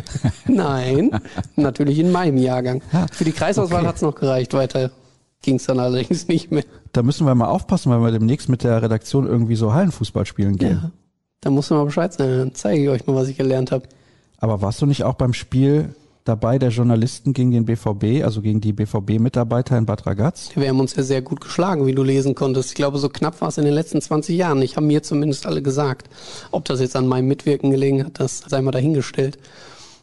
[0.46, 1.10] Nein,
[1.56, 2.82] natürlich in meinem Jahrgang.
[3.12, 3.88] Für die Kreisauswahl okay.
[3.88, 4.52] hat's noch gereicht.
[4.52, 4.90] Weiter
[5.42, 6.64] ging's dann allerdings nicht mehr.
[6.92, 10.56] Da müssen wir mal aufpassen, weil wir demnächst mit der Redaktion irgendwie so Hallenfußball spielen
[10.56, 10.80] gehen.
[10.82, 10.90] Ja,
[11.40, 12.38] da muss man mal Bescheid sein.
[12.38, 13.84] Dann zeige ich euch mal, was ich gelernt habe.
[14.38, 15.94] Aber warst du nicht auch beim Spiel
[16.30, 20.50] dabei der Journalisten gegen den BVB, also gegen die BVB-Mitarbeiter in Bad Ragaz?
[20.54, 22.68] Wir haben uns ja sehr gut geschlagen, wie du lesen konntest.
[22.70, 24.62] Ich glaube, so knapp war es in den letzten 20 Jahren.
[24.62, 26.08] Ich habe mir zumindest alle gesagt.
[26.52, 29.38] Ob das jetzt an meinem Mitwirken gelegen hat, das sei mal dahingestellt.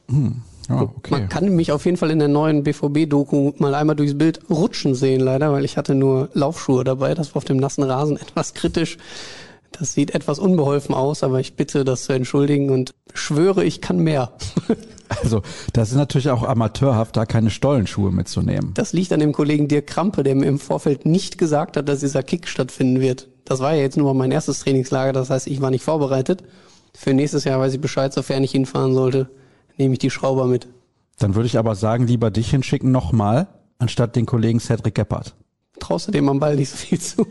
[0.10, 0.42] Hm.
[0.68, 1.12] Ja, okay.
[1.12, 4.96] Man kann mich auf jeden Fall in der neuen BVB-Doku mal einmal durchs Bild rutschen
[4.96, 7.14] sehen, leider, weil ich hatte nur Laufschuhe dabei.
[7.14, 8.98] Das war auf dem nassen Rasen etwas kritisch.
[9.72, 14.00] Das sieht etwas unbeholfen aus, aber ich bitte das zu entschuldigen und schwöre, ich kann
[14.00, 14.34] mehr.
[15.10, 15.42] Also,
[15.74, 18.74] das ist natürlich auch amateurhaft, da keine Stollenschuhe mitzunehmen.
[18.74, 22.02] Das liegt an dem Kollegen Dirk Krampe, der mir im Vorfeld nicht gesagt hat, dass
[22.02, 23.28] dieser Kick stattfinden wird.
[23.46, 26.44] Das war ja jetzt nur mein erstes Trainingslager, das heißt, ich war nicht vorbereitet.
[26.94, 29.30] Für nächstes Jahr weiß ich Bescheid, sofern ich hinfahren sollte,
[29.78, 30.68] nehme ich die Schrauber mit.
[31.20, 33.48] Dann würde ich aber sagen, lieber dich hinschicken nochmal,
[33.80, 35.36] anstatt den Kollegen Cedric Gebhardt.
[35.80, 37.26] Traust du dem am Ball nicht so viel zu?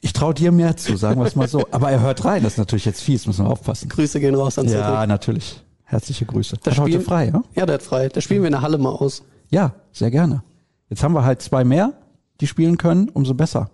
[0.00, 1.66] Ich traue dir mehr zu, sagen wir es mal so.
[1.70, 3.88] Aber er hört rein, das ist natürlich jetzt fies, müssen wir aufpassen.
[3.88, 4.84] Grüße gehen raus an Cedric.
[4.84, 5.62] Ja, natürlich.
[5.88, 6.56] Herzliche Grüße.
[6.62, 7.42] Das Hat heute Spiel- frei, ja?
[7.54, 8.08] Ja, der hat frei.
[8.08, 9.22] Da spielen wir in der Halle mal aus.
[9.50, 10.42] Ja, sehr gerne.
[10.90, 11.92] Jetzt haben wir halt zwei mehr,
[12.40, 13.70] die spielen können, umso besser.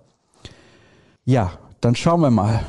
[1.25, 2.61] Ja, dann schauen wir mal,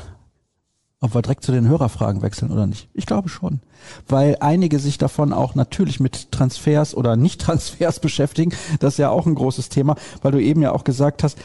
[1.02, 2.88] ob wir direkt zu den Hörerfragen wechseln oder nicht.
[2.94, 3.60] Ich glaube schon.
[4.08, 8.54] Weil einige sich davon auch natürlich mit Transfers oder Nicht-Transfers beschäftigen.
[8.80, 11.38] Das ist ja auch ein großes Thema, weil du eben ja auch gesagt hast,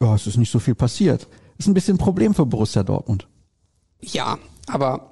[0.00, 1.26] ja, es ist nicht so viel passiert.
[1.58, 3.26] Ist ein bisschen ein Problem für Borussia Dortmund.
[4.00, 5.10] Ja, aber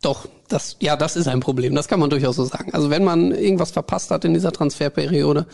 [0.00, 1.74] doch, das, ja, das ist ein Problem.
[1.74, 2.74] Das kann man durchaus so sagen.
[2.74, 5.46] Also wenn man irgendwas verpasst hat in dieser Transferperiode,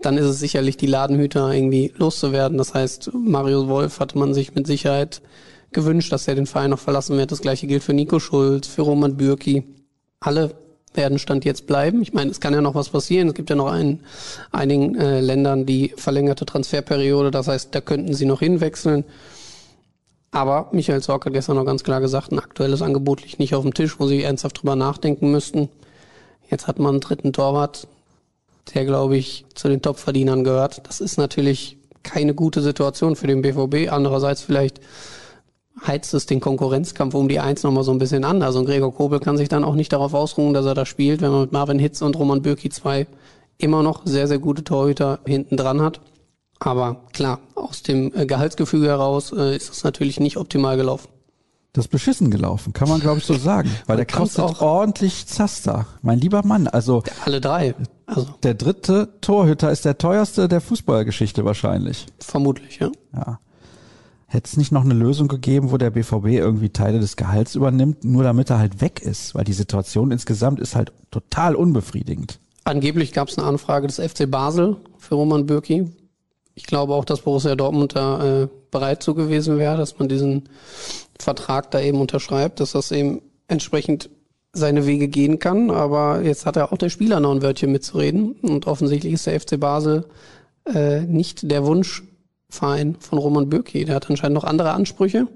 [0.00, 2.58] dann ist es sicherlich die Ladenhüter irgendwie loszuwerden.
[2.58, 5.22] Das heißt, Marius Wolf hatte man sich mit Sicherheit
[5.72, 7.32] gewünscht, dass er den Verein noch verlassen wird.
[7.32, 9.64] Das gleiche gilt für Nico Schulz, für Roman Bürki.
[10.20, 10.54] Alle
[10.94, 12.02] werden Stand jetzt bleiben.
[12.02, 13.28] Ich meine, es kann ja noch was passieren.
[13.28, 14.00] Es gibt ja noch einen,
[14.52, 17.30] einigen äh, Ländern die verlängerte Transferperiode.
[17.30, 19.04] Das heißt, da könnten sie noch hinwechseln.
[20.34, 23.62] Aber Michael Zorc hat gestern noch ganz klar gesagt, ein aktuelles Angebot liegt nicht auf
[23.62, 25.68] dem Tisch, wo sie ernsthaft drüber nachdenken müssten.
[26.50, 27.86] Jetzt hat man einen dritten Torwart,
[28.74, 30.88] der, glaube ich, zu den Topverdienern gehört.
[30.88, 33.92] Das ist natürlich keine gute Situation für den BVB.
[33.92, 34.80] Andererseits vielleicht
[35.86, 38.42] heizt es den Konkurrenzkampf um die Eins nochmal so ein bisschen an.
[38.42, 41.30] Also Gregor Kobel kann sich dann auch nicht darauf ausruhen, dass er da spielt, wenn
[41.30, 43.06] man mit Marvin Hitz und Roman Bürki zwei
[43.58, 46.00] immer noch sehr, sehr gute Torhüter hinten dran hat.
[46.64, 51.08] Aber klar, aus dem äh, Gehaltsgefüge heraus äh, ist es natürlich nicht optimal gelaufen.
[51.74, 53.68] Das beschissen gelaufen, kann man glaube ich so sagen.
[53.86, 55.86] Weil der kostet auch- ordentlich Zaster.
[56.02, 57.74] Mein lieber Mann, also Alle drei.
[58.06, 62.06] Also der dritte Torhüter ist der teuerste der Fußballgeschichte wahrscheinlich.
[62.18, 62.90] vermutlich, ja.
[63.14, 63.40] Ja.
[64.26, 68.04] Hätte es nicht noch eine Lösung gegeben, wo der BVB irgendwie Teile des Gehalts übernimmt,
[68.04, 69.34] nur damit er halt weg ist?
[69.34, 72.40] Weil die Situation insgesamt ist halt total unbefriedigend.
[72.64, 75.88] Angeblich gab es eine Anfrage des FC Basel für Roman Bürki.
[76.54, 80.48] Ich glaube auch, dass Borussia Dortmund da äh, bereit zu gewesen wäre, dass man diesen
[81.18, 84.10] Vertrag da eben unterschreibt, dass das eben entsprechend
[84.52, 85.70] seine Wege gehen kann.
[85.70, 88.32] Aber jetzt hat er auch der Spieler noch ein Wörtchen mitzureden.
[88.42, 90.06] Und offensichtlich ist der FC Basel
[90.72, 93.84] äh, nicht der Wunschverein von Roman Bürki.
[93.84, 95.26] Der hat anscheinend noch andere Ansprüche.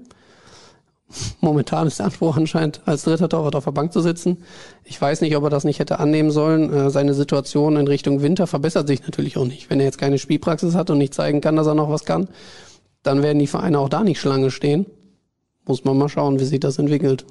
[1.41, 4.43] Momentan ist der Anspruch anscheinend, als dritter Torwart auf der Bank zu sitzen.
[4.83, 6.71] Ich weiß nicht, ob er das nicht hätte annehmen sollen.
[6.71, 9.69] Äh, Seine Situation in Richtung Winter verbessert sich natürlich auch nicht.
[9.69, 12.27] Wenn er jetzt keine Spielpraxis hat und nicht zeigen kann, dass er noch was kann,
[13.03, 14.85] dann werden die Vereine auch da nicht Schlange stehen.
[15.65, 17.25] Muss man mal schauen, wie sich das entwickelt.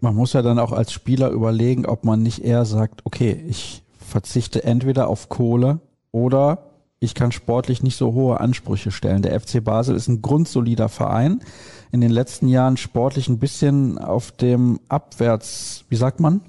[0.00, 3.82] Man muss ja dann auch als Spieler überlegen, ob man nicht eher sagt, okay, ich
[3.98, 5.80] verzichte entweder auf Kohle
[6.12, 6.73] oder
[7.04, 9.22] ich kann sportlich nicht so hohe Ansprüche stellen.
[9.22, 11.40] Der FC Basel ist ein grundsolider Verein.
[11.92, 16.40] In den letzten Jahren sportlich ein bisschen auf dem Abwärts, wie sagt man?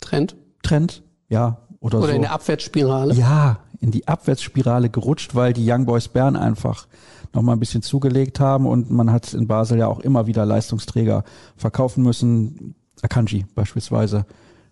[0.00, 0.36] Trend.
[0.62, 1.02] Trend?
[1.28, 2.14] Ja, oder, Oder so.
[2.14, 3.14] in der Abwärtsspirale.
[3.14, 6.86] Ja, in die Abwärtsspirale gerutscht, weil die Young Boys Bern einfach
[7.34, 10.46] noch mal ein bisschen zugelegt haben und man hat in Basel ja auch immer wieder
[10.46, 11.24] Leistungsträger
[11.56, 12.74] verkaufen müssen.
[13.02, 14.24] Akanji beispielsweise,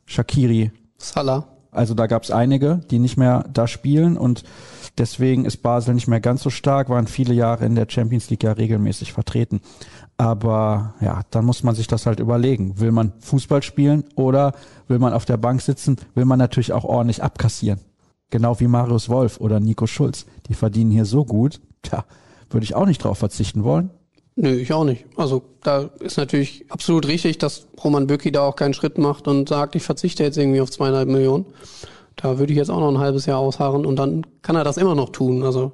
[0.07, 0.73] Shakiri.
[0.97, 1.52] Salah.
[1.73, 4.45] Also da gab es einige, die nicht mehr da spielen und
[4.99, 8.45] deswegen ist Basel nicht mehr ganz so stark, waren viele Jahre in der Champions League
[8.45, 9.63] ja regelmäßig vertreten.
[10.19, 12.79] Aber ja, dann muss man sich das halt überlegen.
[12.79, 14.53] Will man Fußball spielen oder
[14.87, 15.97] will man auf der Bank sitzen?
[16.15, 17.81] Will man natürlich auch ordentlich abkassieren.
[18.29, 20.27] Genau wie Marius Wolf oder Nico Schulz.
[20.49, 21.63] Die verdienen hier so gut.
[21.81, 22.05] Tja,
[22.51, 23.91] würde ich auch nicht drauf verzichten wollen.
[24.35, 25.05] Nö, ich auch nicht.
[25.17, 29.49] Also da ist natürlich absolut richtig, dass Roman Bürki da auch keinen Schritt macht und
[29.49, 31.47] sagt, ich verzichte jetzt irgendwie auf zweieinhalb Millionen.
[32.17, 34.79] Da würde ich jetzt auch noch ein halbes Jahr ausharren und dann kann er das
[34.79, 35.43] immer noch tun.
[35.43, 35.73] Also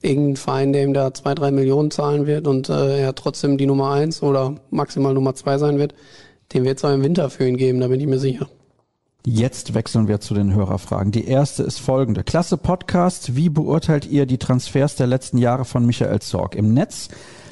[0.00, 3.66] irgendein Verein, der ihm da zwei, drei Millionen zahlen wird und äh, er trotzdem die
[3.66, 5.94] Nummer eins oder maximal Nummer zwei sein wird,
[6.52, 8.48] den wird es auch im Winter für ihn geben, da bin ich mir sicher.
[9.26, 11.12] Jetzt wechseln wir zu den Hörerfragen.
[11.12, 12.24] Die erste ist folgende.
[12.24, 13.36] Klasse Podcast.
[13.36, 16.54] Wie beurteilt ihr die Transfers der letzten Jahre von Michael Zorg?
[16.54, 17.08] Im Netz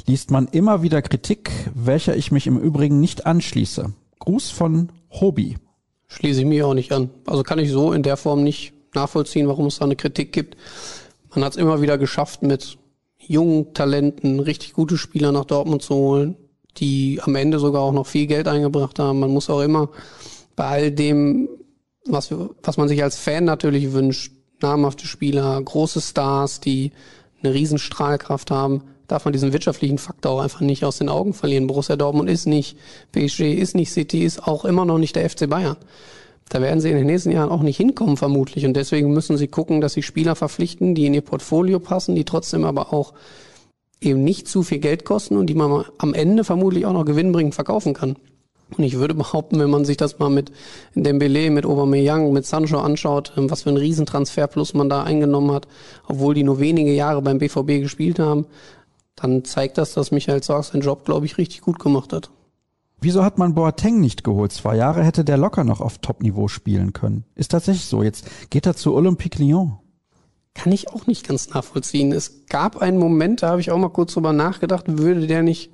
[0.07, 3.92] liest man immer wieder Kritik, welcher ich mich im Übrigen nicht anschließe.
[4.21, 5.57] Gruß von Hobby.
[6.09, 7.11] Schließe ich mich auch nicht an.
[7.27, 10.57] Also kann ich so in der Form nicht nachvollziehen, warum es da eine Kritik gibt.
[11.35, 12.79] Man hat es immer wieder geschafft, mit
[13.19, 16.37] jungen Talenten richtig gute Spieler nach Dortmund zu holen,
[16.79, 19.19] die am Ende sogar auch noch viel Geld eingebracht haben.
[19.19, 19.90] Man muss auch immer
[20.55, 21.49] bei all dem,
[22.07, 26.92] was, was man sich als Fan natürlich wünscht, namhafte Spieler, große Stars, die
[27.42, 31.66] eine Riesenstrahlkraft haben, darf man diesen wirtschaftlichen Faktor auch einfach nicht aus den Augen verlieren.
[31.66, 32.77] Borussia Dortmund ist nicht
[33.12, 35.77] PSG, ist nicht City, ist auch immer noch nicht der FC Bayern.
[36.49, 38.66] Da werden sie in den nächsten Jahren auch nicht hinkommen, vermutlich.
[38.66, 42.25] Und deswegen müssen sie gucken, dass sie Spieler verpflichten, die in ihr Portfolio passen, die
[42.25, 43.14] trotzdem aber auch
[44.01, 47.55] eben nicht zu viel Geld kosten und die man am Ende vermutlich auch noch gewinnbringend
[47.55, 48.16] verkaufen kann.
[48.77, 50.51] Und ich würde behaupten, wenn man sich das mal mit
[50.95, 55.69] Dembele, mit Aubameyang, mit Sancho anschaut, ähm, was für ein Riesentransferplus man da eingenommen hat,
[56.09, 58.47] obwohl die nur wenige Jahre beim BVB gespielt haben,
[59.16, 62.31] dann zeigt das, dass Michael Zorg seinen Job, glaube ich, richtig gut gemacht hat.
[63.00, 64.52] Wieso hat man Boateng nicht geholt?
[64.52, 67.24] Zwei Jahre hätte der locker noch auf Top-Niveau spielen können.
[67.35, 68.02] Ist tatsächlich so.
[68.02, 69.79] Jetzt geht er zu Olympique Lyon.
[70.55, 72.12] Kann ich auch nicht ganz nachvollziehen.
[72.12, 75.70] Es gab einen Moment, da habe ich auch mal kurz drüber nachgedacht, würde der nicht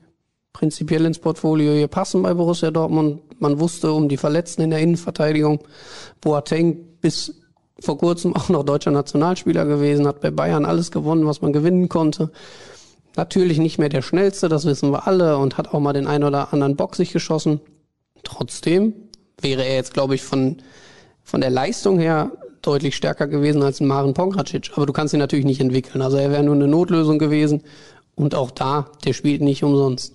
[0.53, 3.21] prinzipiell ins Portfolio hier passen bei Borussia Dortmund.
[3.41, 5.61] Man wusste um die Verletzten in der Innenverteidigung.
[6.21, 7.35] Boateng bis
[7.81, 11.89] vor kurzem auch noch deutscher Nationalspieler gewesen, hat bei Bayern alles gewonnen, was man gewinnen
[11.89, 12.31] konnte.
[13.17, 16.25] Natürlich nicht mehr der schnellste, das wissen wir alle, und hat auch mal den ein
[16.25, 17.61] oder anderen Bock sich geschossen.
[18.23, 18.95] Trotzdem
[19.41, 20.59] wäre er jetzt, glaube ich, von,
[21.23, 24.71] von der Leistung her deutlich stärker gewesen als ein Maren Pongracic.
[24.77, 26.01] Aber du kannst ihn natürlich nicht entwickeln.
[26.01, 27.63] Also er wäre nur eine Notlösung gewesen.
[28.15, 30.15] Und auch da, der spielt nicht umsonst.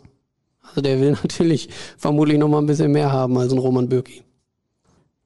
[0.70, 4.24] Also der will natürlich vermutlich noch mal ein bisschen mehr haben als ein Roman Bürki.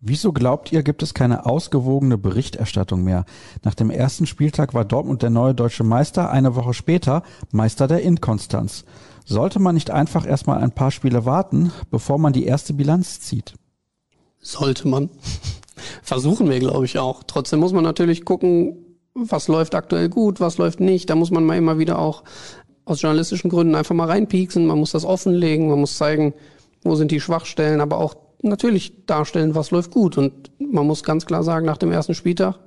[0.03, 3.23] Wieso glaubt ihr, gibt es keine ausgewogene Berichterstattung mehr?
[3.63, 8.01] Nach dem ersten Spieltag war Dortmund der neue deutsche Meister, eine Woche später Meister der
[8.01, 8.83] Inkonstanz.
[9.25, 13.53] Sollte man nicht einfach erstmal ein paar Spiele warten, bevor man die erste Bilanz zieht?
[14.39, 15.11] Sollte man.
[16.01, 17.21] Versuchen wir, glaube ich, auch.
[17.27, 18.77] Trotzdem muss man natürlich gucken,
[19.13, 21.11] was läuft aktuell gut, was läuft nicht.
[21.11, 22.23] Da muss man mal immer wieder auch
[22.85, 24.65] aus journalistischen Gründen einfach mal reinpieksen.
[24.65, 26.33] Man muss das offenlegen, man muss zeigen,
[26.81, 30.17] wo sind die Schwachstellen, aber auch natürlich darstellen, was läuft gut.
[30.17, 32.59] Und man muss ganz klar sagen, nach dem ersten Spieltag,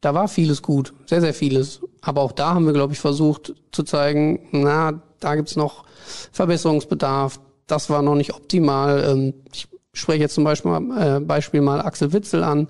[0.00, 1.80] da war vieles gut, sehr, sehr vieles.
[2.00, 5.84] Aber auch da haben wir, glaube ich, versucht zu zeigen, na, da gibt's noch
[6.32, 7.40] Verbesserungsbedarf.
[7.66, 9.04] Das war noch nicht optimal.
[9.08, 12.68] Ähm, ich spreche jetzt zum Beispiel, äh, Beispiel mal Axel Witzel an,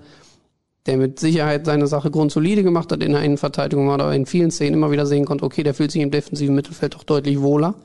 [0.85, 4.75] der mit Sicherheit seine Sache grundsolide gemacht hat in der Innenverteidigung, aber in vielen Szenen
[4.75, 7.75] immer wieder sehen konnte, okay, der fühlt sich im defensiven Mittelfeld doch deutlich wohler.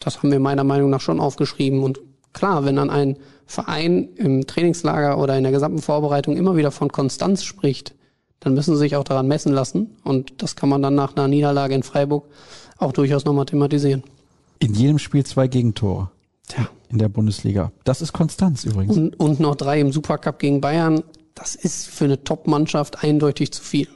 [0.00, 1.82] Das haben wir meiner Meinung nach schon aufgeschrieben.
[1.82, 2.00] Und
[2.32, 3.16] klar, wenn dann ein
[3.46, 7.94] Verein im Trainingslager oder in der gesamten Vorbereitung immer wieder von Konstanz spricht,
[8.38, 9.96] dann müssen sie sich auch daran messen lassen.
[10.04, 12.26] Und das kann man dann nach einer Niederlage in Freiburg
[12.78, 14.02] auch durchaus nochmal thematisieren.
[14.58, 16.10] In jedem Spiel zwei Gegentore.
[16.48, 16.68] Tja.
[16.88, 17.72] In der Bundesliga.
[17.84, 18.96] Das ist Konstanz übrigens.
[18.96, 21.02] Und, und noch drei im Supercup gegen Bayern.
[21.34, 23.88] Das ist für eine Top-Mannschaft eindeutig zu viel.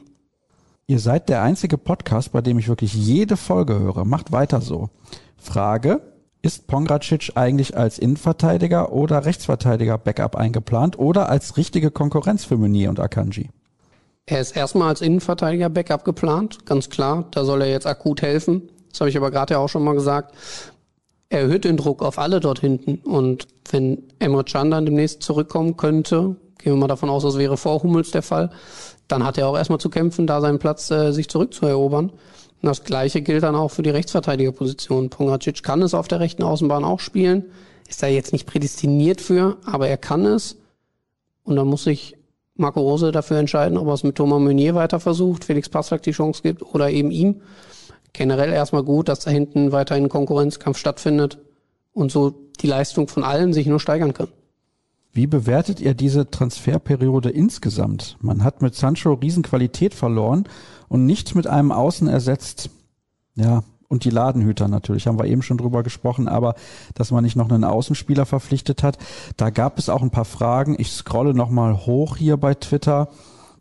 [0.87, 4.05] Ihr seid der einzige Podcast, bei dem ich wirklich jede Folge höre.
[4.05, 4.89] Macht weiter so.
[5.37, 6.01] Frage,
[6.45, 12.89] ist Pongracic eigentlich als Innenverteidiger oder Rechtsverteidiger Backup eingeplant oder als richtige Konkurrenz für Meunier
[12.89, 13.49] und Akanji?
[14.27, 17.25] Er ist erstmal als Innenverteidiger Backup geplant, ganz klar.
[17.31, 18.69] Da soll er jetzt akut helfen.
[18.91, 20.35] Das habe ich aber gerade ja auch schon mal gesagt.
[21.29, 22.95] Er erhöht den Druck auf alle dort hinten.
[23.03, 27.57] Und wenn Emre Can dann demnächst zurückkommen könnte, gehen wir mal davon aus, das wäre
[27.57, 28.51] vor Hummels der Fall,
[29.07, 32.11] dann hat er auch erstmal zu kämpfen, da seinen Platz äh, sich zurückzuerobern.
[32.65, 35.11] Und das Gleiche gilt dann auch für die Rechtsverteidigerposition.
[35.11, 37.45] Pongracic kann es auf der rechten Außenbahn auch spielen,
[37.87, 40.57] ist da jetzt nicht prädestiniert für, aber er kann es.
[41.43, 42.17] Und dann muss sich
[42.55, 46.11] Marco Rose dafür entscheiden, ob er es mit Thomas Meunier weiter versucht, Felix Passlack die
[46.11, 47.43] Chance gibt oder eben ihm.
[48.13, 51.37] Generell erstmal gut, dass da hinten weiterhin Konkurrenzkampf stattfindet
[51.93, 54.29] und so die Leistung von allen sich nur steigern kann.
[55.15, 58.17] Wie bewertet ihr diese Transferperiode insgesamt?
[58.19, 60.43] Man hat mit Sancho Riesenqualität verloren
[60.89, 62.69] und nicht mit einem Außen ersetzt.
[63.35, 66.55] Ja, und die Ladenhüter natürlich, haben wir eben schon drüber gesprochen, aber
[66.95, 68.97] dass man nicht noch einen Außenspieler verpflichtet hat,
[69.37, 70.75] da gab es auch ein paar Fragen.
[70.77, 73.07] Ich scrolle nochmal hoch hier bei Twitter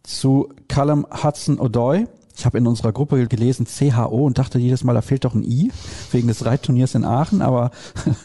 [0.03, 2.09] zu Callum Hudson O'Doy.
[2.37, 5.45] Ich habe in unserer Gruppe gelesen CHO und dachte jedes Mal, da fehlt doch ein
[5.45, 5.71] I
[6.11, 7.71] wegen des Reitturniers in Aachen, aber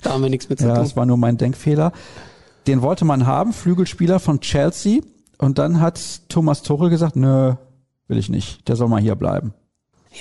[0.01, 0.73] da haben wir nichts mit zu tun.
[0.73, 1.91] Ja, das war nur mein Denkfehler.
[2.69, 5.01] Den wollte man haben, Flügelspieler von Chelsea.
[5.39, 7.55] Und dann hat Thomas Tuchel gesagt, nö,
[8.07, 8.67] will ich nicht.
[8.67, 9.55] Der soll mal hier bleiben.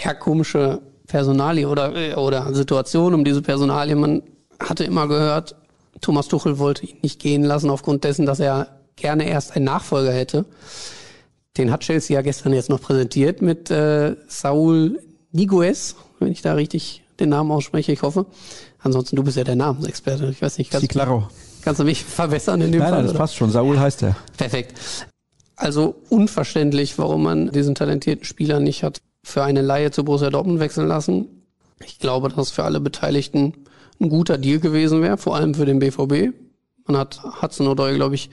[0.03, 3.97] Ja, komische Personalie oder, oder Situation um diese Personalie.
[3.97, 4.23] Man
[4.59, 5.57] hatte immer gehört,
[6.01, 10.13] Thomas Tuchel wollte ihn nicht gehen lassen aufgrund dessen, dass er gerne erst einen Nachfolger
[10.13, 10.47] hätte.
[11.59, 15.01] Den hat Chelsea ja gestern jetzt noch präsentiert mit äh, Saul
[15.33, 18.25] Niguez, wenn ich da richtig den Namen ausspreche, ich hoffe.
[18.79, 20.31] Ansonsten, du bist ja der Namensexperte.
[20.31, 20.81] Ich weiß nicht, ganz.
[20.81, 21.29] Sí, claro.
[21.69, 22.99] Kannst du mich verbessern in dem Nein, Fall?
[23.01, 23.19] nein, das oder?
[23.19, 23.51] passt schon.
[23.51, 24.17] Saul heißt er.
[24.39, 24.73] Perfekt.
[25.55, 30.61] Also unverständlich, warum man diesen talentierten Spieler nicht hat für eine Laie zu Borussia Dortmund
[30.61, 31.27] wechseln lassen.
[31.85, 33.53] Ich glaube, dass es für alle Beteiligten
[34.01, 36.35] ein guter Deal gewesen wäre, vor allem für den BVB.
[36.87, 38.31] Man hat Hudson O'Doy, glaube ich,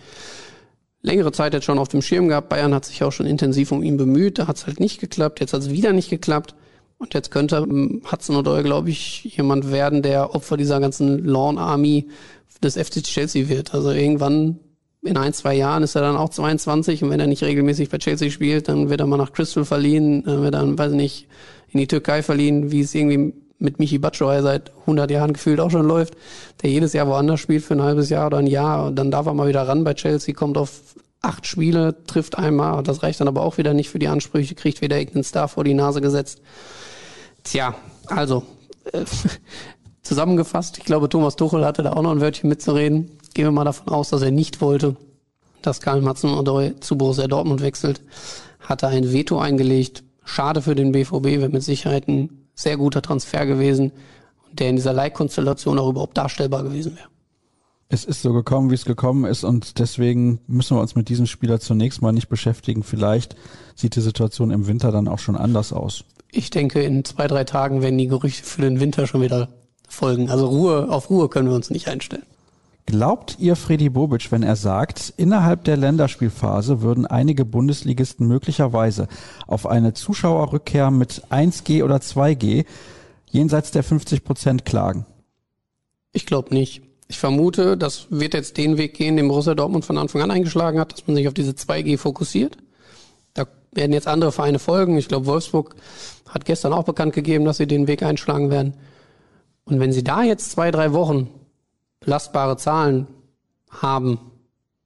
[1.02, 2.48] längere Zeit jetzt schon auf dem Schirm gehabt.
[2.48, 4.40] Bayern hat sich auch schon intensiv um ihn bemüht.
[4.40, 5.42] Da hat es halt nicht geklappt.
[5.42, 6.56] Jetzt hat es wieder nicht geklappt.
[6.98, 11.58] Und jetzt könnte ähm, Hudson O'Doy, glaube ich, jemand werden, der Opfer dieser ganzen Lawn
[11.58, 12.08] Army
[12.66, 13.74] des FC Chelsea wird.
[13.74, 14.60] Also irgendwann
[15.04, 18.00] in ein, zwei Jahren ist er dann auch 22 und wenn er nicht regelmäßig bei
[18.00, 20.98] Chelsea spielt, dann wird er mal nach Crystal verliehen, dann wird er dann, weiß ich
[20.98, 21.28] nicht,
[21.70, 25.72] in die Türkei verliehen, wie es irgendwie mit Michi Batshuayi seit 100 Jahren gefühlt auch
[25.72, 26.16] schon läuft,
[26.62, 29.28] der jedes Jahr woanders spielt für ein halbes Jahr oder ein Jahr und dann darf
[29.28, 30.82] er mal wieder ran bei Chelsea, kommt auf
[31.22, 34.82] acht Spiele, trifft einmal, das reicht dann aber auch wieder nicht für die Ansprüche, kriegt
[34.82, 36.42] wieder irgendeinen Star vor die Nase gesetzt.
[37.44, 37.76] Tja,
[38.08, 38.44] also,
[38.92, 39.06] äh,
[40.06, 43.12] zusammengefasst, ich glaube, Thomas Tuchel hatte da auch noch ein Wörtchen mitzureden.
[43.34, 44.96] Gehen wir mal davon aus, dass er nicht wollte,
[45.62, 48.02] dass Karl Matzen Odoi zu Borussia Dortmund wechselt.
[48.60, 50.04] Hat er ein Veto eingelegt.
[50.24, 53.92] Schade für den BVB, wäre mit Sicherheit ein sehr guter Transfer gewesen,
[54.54, 57.10] der in dieser Leihkonstellation auch überhaupt darstellbar gewesen wäre.
[57.90, 61.28] Es ist so gekommen, wie es gekommen ist und deswegen müssen wir uns mit diesem
[61.28, 62.82] Spieler zunächst mal nicht beschäftigen.
[62.82, 63.36] Vielleicht
[63.76, 66.04] sieht die Situation im Winter dann auch schon anders aus.
[66.32, 69.50] Ich denke, in zwei, drei Tagen werden die Gerüchte für den Winter schon wieder
[69.90, 70.30] folgen.
[70.30, 72.24] Also Ruhe, auf Ruhe können wir uns nicht einstellen.
[72.88, 79.08] Glaubt ihr Freddy Bobic, wenn er sagt, innerhalb der Länderspielphase würden einige Bundesligisten möglicherweise
[79.48, 82.66] auf eine Zuschauerrückkehr mit 1G oder 2G
[83.32, 85.08] jenseits der 50 Prozent klagen?
[86.14, 86.84] Ich glaube nicht.
[87.08, 90.80] Ich vermute, das wird jetzt den Weg gehen, den Borussia Dortmund von Anfang an eingeschlagen
[90.80, 92.58] hat, dass man sich auf diese 2G fokussiert.
[93.34, 94.98] Da werden jetzt andere Vereine folgen.
[94.98, 95.76] Ich glaube, Wolfsburg
[96.30, 98.76] hat gestern auch bekannt gegeben, dass sie den Weg einschlagen werden.
[99.66, 101.30] Und wenn sie da jetzt zwei, drei Wochen
[102.00, 103.08] belastbare Zahlen
[103.70, 104.20] haben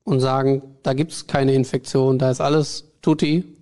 [0.04, 3.58] und sagen, da gibt's keine Infektion, da ist alles tutti,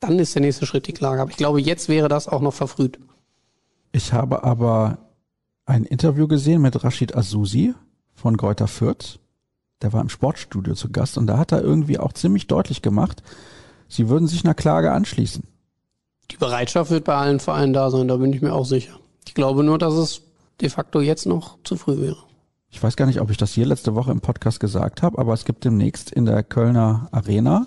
[0.00, 1.22] dann ist der nächste Schritt die Klage.
[1.22, 2.98] Aber ich glaube, jetzt wäre das auch noch verfrüht.
[3.92, 4.98] Ich habe aber
[5.64, 7.74] ein Interview gesehen mit Rashid Azusi
[8.14, 9.18] von Greuther Fürth.
[9.82, 13.22] Der war im Sportstudio zu Gast und da hat er irgendwie auch ziemlich deutlich gemacht,
[13.88, 15.44] sie würden sich einer Klage anschließen.
[16.30, 18.98] Die Bereitschaft wird bei allen Vereinen da sein, da bin ich mir auch sicher.
[19.26, 20.22] Ich glaube nur, dass es
[20.60, 22.16] de facto jetzt noch zu früh wäre.
[22.70, 25.32] Ich weiß gar nicht, ob ich das hier letzte Woche im Podcast gesagt habe, aber
[25.32, 27.66] es gibt demnächst in der Kölner Arena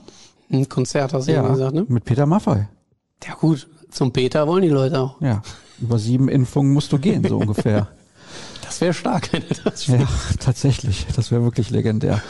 [0.52, 1.86] Ein Konzert hast du ja gesagt, ne?
[1.88, 2.68] mit Peter Maffay.
[3.26, 5.22] Ja gut, zum Peter wollen die Leute auch.
[5.22, 5.42] Ja,
[5.80, 7.88] über sieben Impfungen musst du gehen, so ungefähr.
[8.62, 10.08] Das wäre stark, wenn er das Ja,
[10.40, 11.08] tatsächlich.
[11.16, 12.22] Das wäre wirklich legendär.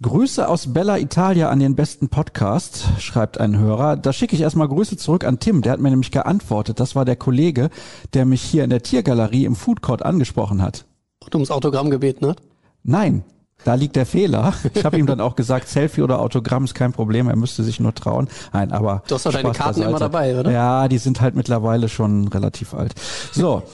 [0.00, 3.96] Grüße aus Bella Italia an den besten Podcast, schreibt ein Hörer.
[3.96, 6.78] Da schicke ich erstmal Grüße zurück an Tim, der hat mir nämlich geantwortet.
[6.78, 7.68] Das war der Kollege,
[8.14, 10.84] der mich hier in der Tiergalerie im Food Court angesprochen hat.
[11.24, 12.38] und ums Autogramm gebeten hat.
[12.84, 13.24] Nein,
[13.64, 14.54] da liegt der Fehler.
[14.72, 17.80] Ich habe ihm dann auch gesagt, Selfie oder Autogramm ist kein Problem, er müsste sich
[17.80, 18.28] nur trauen.
[18.52, 19.88] Nein, aber Du hast doch deine Karten beiseite.
[19.90, 20.52] immer dabei, oder?
[20.52, 22.94] Ja, die sind halt mittlerweile schon relativ alt.
[23.32, 23.64] So.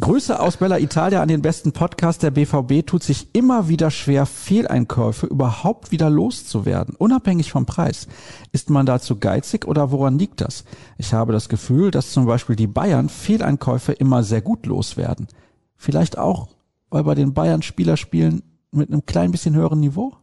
[0.00, 2.22] Grüße aus Bella Italia an den besten Podcast.
[2.22, 8.08] Der BVB tut sich immer wieder schwer, Fehleinkäufe überhaupt wieder loszuwerden, unabhängig vom Preis.
[8.52, 10.64] Ist man da zu geizig oder woran liegt das?
[10.96, 15.28] Ich habe das Gefühl, dass zum Beispiel die Bayern Fehleinkäufe immer sehr gut loswerden.
[15.76, 16.48] Vielleicht auch,
[16.88, 20.14] weil bei den Bayern Spieler spielen mit einem klein bisschen höheren Niveau?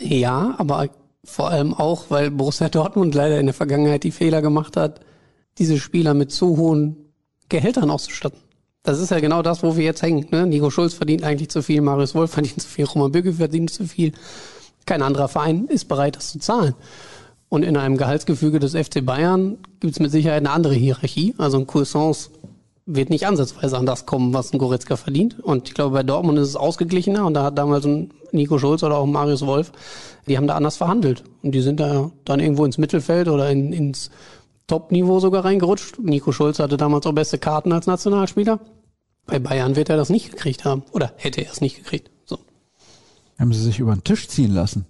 [0.00, 0.88] Ja, aber
[1.24, 5.00] vor allem auch, weil Borussia Dortmund leider in der Vergangenheit die Fehler gemacht hat,
[5.58, 7.12] diese Spieler mit zu hohen
[7.48, 8.43] Gehältern auszustatten.
[8.84, 10.26] Das ist ja genau das, wo wir jetzt hängen.
[10.30, 10.46] Ne?
[10.46, 13.86] Nico Schulz verdient eigentlich zu viel, Marius Wolf verdient zu viel, Roman Bürger verdient zu
[13.86, 14.12] viel.
[14.84, 16.74] Kein anderer Verein ist bereit, das zu zahlen.
[17.48, 21.34] Und in einem Gehaltsgefüge des FC Bayern gibt es mit Sicherheit eine andere Hierarchie.
[21.38, 22.28] Also ein Cuisance
[22.84, 25.40] wird nicht ansatzweise an das kommen, was ein Goretzka verdient.
[25.40, 27.24] Und ich glaube, bei Dortmund ist es ausgeglichener.
[27.24, 29.72] Und da hat damals ein Nico Schulz oder auch ein Marius Wolf,
[30.28, 31.24] die haben da anders verhandelt.
[31.42, 34.10] Und die sind da dann irgendwo ins Mittelfeld oder in, ins
[34.66, 35.98] Top-Niveau sogar reingerutscht.
[36.00, 38.60] Nico Schulz hatte damals auch beste Karten als Nationalspieler.
[39.26, 40.82] Bei Bayern wird er das nicht gekriegt haben.
[40.92, 42.10] Oder hätte er es nicht gekriegt.
[42.26, 42.38] So.
[43.38, 44.86] Haben sie sich über den Tisch ziehen lassen?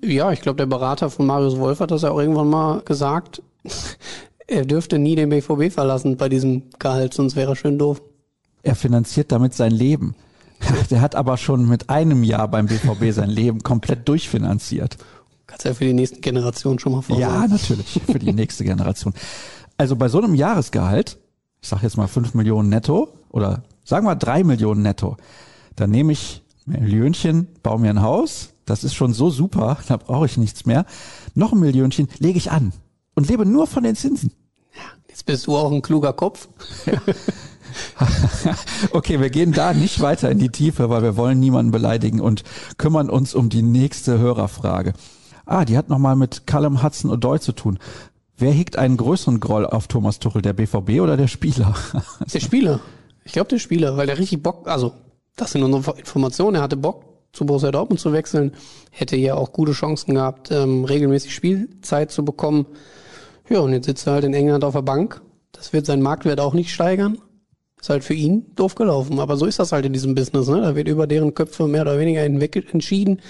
[0.00, 3.42] Ja, ich glaube, der Berater von Marius Wolf hat das ja auch irgendwann mal gesagt.
[4.46, 8.00] er dürfte nie den BVB verlassen bei diesem Gehalt, sonst wäre er schön doof.
[8.62, 10.14] Er finanziert damit sein Leben.
[10.90, 14.96] Der hat aber schon mit einem Jahr beim BVB sein Leben komplett durchfinanziert.
[15.46, 17.34] Kannst ja für die nächsten Generationen schon mal vorsagen.
[17.34, 19.14] Ja, natürlich, für die nächste Generation.
[19.76, 21.18] Also bei so einem Jahresgehalt,
[21.60, 25.16] ich sage jetzt mal fünf Millionen netto oder sagen wir drei Millionen netto,
[25.74, 29.96] dann nehme ich ein Millionchen, baue mir ein Haus, das ist schon so super, da
[29.96, 30.84] brauche ich nichts mehr.
[31.34, 32.72] Noch ein Millionchen lege ich an
[33.14, 34.32] und lebe nur von den Zinsen.
[35.08, 36.48] Jetzt bist du auch ein kluger Kopf.
[38.90, 42.44] okay, wir gehen da nicht weiter in die Tiefe, weil wir wollen niemanden beleidigen und
[42.76, 44.92] kümmern uns um die nächste Hörerfrage.
[45.46, 47.78] Ah, die hat nochmal mit Callum Hudson O'Doy zu tun.
[48.36, 51.74] Wer hegt einen größeren Groll auf Thomas Tuchel, der BVB oder der Spieler?
[52.32, 52.80] Der Spieler.
[53.28, 54.94] Ich glaube, der Spieler, weil der richtig Bock, also
[55.36, 57.04] das sind unsere Informationen, er hatte Bock
[57.34, 58.52] zu Borussia Dortmund zu wechseln,
[58.90, 62.64] hätte ja auch gute Chancen gehabt, ähm, regelmäßig Spielzeit zu bekommen.
[63.50, 65.20] Ja, und jetzt sitzt er halt in England auf der Bank.
[65.52, 67.18] Das wird seinen Marktwert auch nicht steigern.
[67.78, 69.20] Ist halt für ihn doof gelaufen.
[69.20, 70.48] Aber so ist das halt in diesem Business.
[70.48, 70.62] Ne?
[70.62, 73.20] Da wird über deren Köpfe mehr oder weniger hinweg entschieden.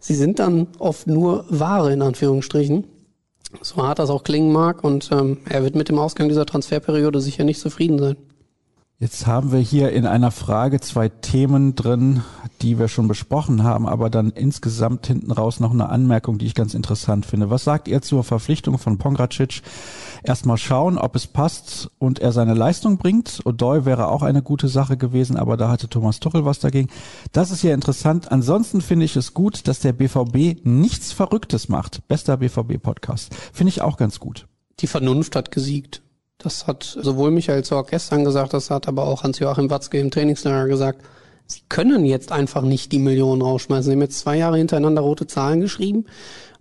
[0.00, 2.88] Sie sind dann oft nur Ware in Anführungsstrichen.
[3.62, 4.82] So hart das auch klingen mag.
[4.82, 8.16] Und ähm, er wird mit dem Ausgang dieser Transferperiode sicher nicht zufrieden sein.
[9.00, 12.24] Jetzt haben wir hier in einer Frage zwei Themen drin,
[12.62, 16.56] die wir schon besprochen haben, aber dann insgesamt hinten raus noch eine Anmerkung, die ich
[16.56, 17.48] ganz interessant finde.
[17.48, 19.62] Was sagt ihr zur Verpflichtung von Pongracic?
[20.24, 23.40] Erstmal schauen, ob es passt und er seine Leistung bringt.
[23.44, 26.88] Odoi wäre auch eine gute Sache gewesen, aber da hatte Thomas Tuchel was dagegen.
[27.30, 28.32] Das ist ja interessant.
[28.32, 32.08] Ansonsten finde ich es gut, dass der BVB nichts Verrücktes macht.
[32.08, 33.32] Bester BVB-Podcast.
[33.52, 34.48] Finde ich auch ganz gut.
[34.80, 36.02] Die Vernunft hat gesiegt.
[36.40, 40.68] Das hat sowohl Michael Zorg gestern gesagt, das hat aber auch Hans-Joachim Watzke im Trainingslager
[40.68, 41.04] gesagt.
[41.46, 43.90] Sie können jetzt einfach nicht die Millionen rausschmeißen.
[43.90, 46.06] Sie haben jetzt zwei Jahre hintereinander rote Zahlen geschrieben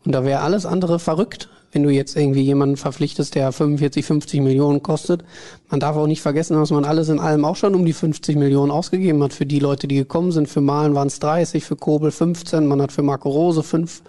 [0.03, 4.41] und da wäre alles andere verrückt, wenn du jetzt irgendwie jemanden verpflichtest, der 45, 50
[4.41, 5.23] Millionen kostet.
[5.69, 8.35] Man darf auch nicht vergessen, dass man alles in allem auch schon um die 50
[8.35, 10.49] Millionen ausgegeben hat für die Leute, die gekommen sind.
[10.49, 14.01] Für Malen waren es 30, für Kobel 15, man hat für Marco Rose 5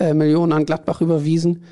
[0.00, 1.62] äh, Millionen an Gladbach überwiesen.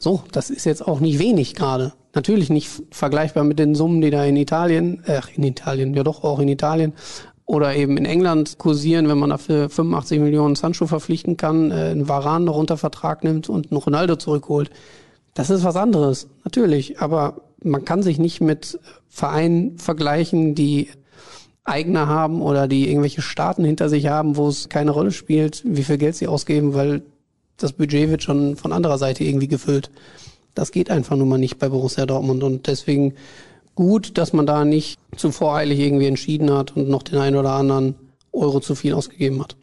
[0.00, 1.92] So, das ist jetzt auch nicht wenig gerade.
[2.14, 6.24] Natürlich nicht vergleichbar mit den Summen, die da in Italien, äh, in Italien, ja doch
[6.24, 6.94] auch in Italien
[7.44, 12.08] oder eben in England kursieren, wenn man dafür 85 Millionen Sancho verpflichten kann, äh, einen
[12.08, 14.70] Varan noch unter Vertrag nimmt und einen Ronaldo zurückholt.
[15.34, 17.00] Das ist was anderes, natürlich.
[17.00, 20.88] Aber man kann sich nicht mit Vereinen vergleichen, die
[21.64, 25.84] Eigner haben oder die irgendwelche Staaten hinter sich haben, wo es keine Rolle spielt, wie
[25.84, 27.02] viel Geld sie ausgeben, weil
[27.62, 29.90] das Budget wird schon von anderer Seite irgendwie gefüllt.
[30.54, 33.14] Das geht einfach nun mal nicht bei Borussia Dortmund und deswegen
[33.74, 37.52] gut, dass man da nicht zu voreilig irgendwie entschieden hat und noch den einen oder
[37.52, 37.94] anderen
[38.32, 39.56] Euro zu viel ausgegeben hat.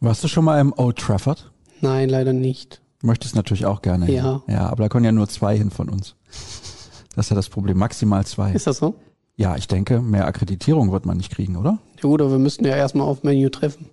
[0.00, 1.50] Warst du schon mal im Old Trafford?
[1.80, 2.80] Nein, leider nicht.
[3.02, 4.10] Möchtest natürlich auch gerne.
[4.10, 4.42] Ja.
[4.46, 6.16] Ja, aber da können ja nur zwei hin von uns.
[7.14, 7.78] Das ist ja das Problem.
[7.78, 8.52] Maximal zwei.
[8.52, 8.94] Ist das so?
[9.36, 11.78] Ja, ich denke, mehr Akkreditierung wird man nicht kriegen, oder?
[11.96, 13.86] Ja gut, aber wir müssten ja erstmal auf Menu treffen.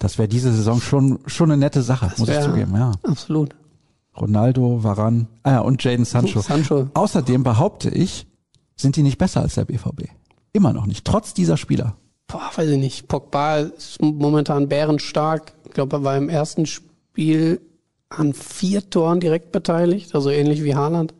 [0.00, 2.90] Das wäre diese Saison schon, schon eine nette Sache, Das muss ich wär- zugeben, ja.
[3.04, 3.54] Absolut.
[4.18, 6.40] Ronaldo, Varan, ah ja, und Jaden Sancho.
[6.40, 6.88] Sancho.
[6.94, 8.26] Außerdem behaupte ich,
[8.76, 10.08] sind die nicht besser als der BVB.
[10.52, 11.94] Immer noch nicht, trotz dieser Spieler.
[12.26, 13.08] Boah, weiß ich nicht.
[13.08, 15.52] Pogba ist momentan bärenstark.
[15.66, 17.60] Ich glaube, er war im ersten Spiel
[18.08, 21.14] an vier Toren direkt beteiligt, also ähnlich wie Haaland.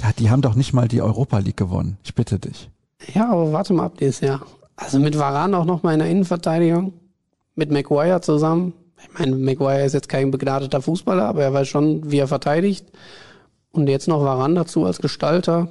[0.00, 1.98] Ja, die haben doch nicht mal die Europa League gewonnen.
[2.04, 2.70] Ich bitte dich.
[3.14, 4.42] Ja, aber warte mal ab dieses Jahr.
[4.76, 6.92] Also mit Varane auch noch mal in der Innenverteidigung.
[7.54, 8.72] Mit Maguire zusammen.
[9.02, 12.86] Ich meine, Maguire ist jetzt kein begnadeter Fußballer, aber er weiß schon, wie er verteidigt.
[13.72, 15.68] Und jetzt noch Varane dazu als Gestalter.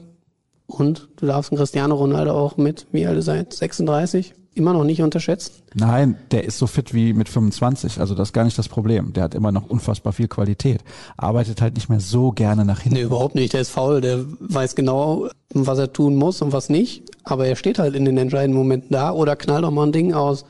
[0.67, 3.57] Und du darfst einen Cristiano Ronaldo auch mit, wie er jetzt?
[3.57, 4.35] 36?
[4.55, 5.53] Immer noch nicht unterschätzen.
[5.73, 9.13] Nein, der ist so fit wie mit 25, also das ist gar nicht das Problem.
[9.13, 10.83] Der hat immer noch unfassbar viel Qualität.
[11.17, 12.97] Arbeitet halt nicht mehr so gerne nach hinten.
[12.97, 13.53] Nee, überhaupt nicht.
[13.53, 14.01] Der ist faul.
[14.01, 17.03] Der weiß genau, was er tun muss und was nicht.
[17.23, 20.13] Aber er steht halt in den entscheidenden Momenten da oder knallt auch mal ein Ding
[20.13, 20.45] aus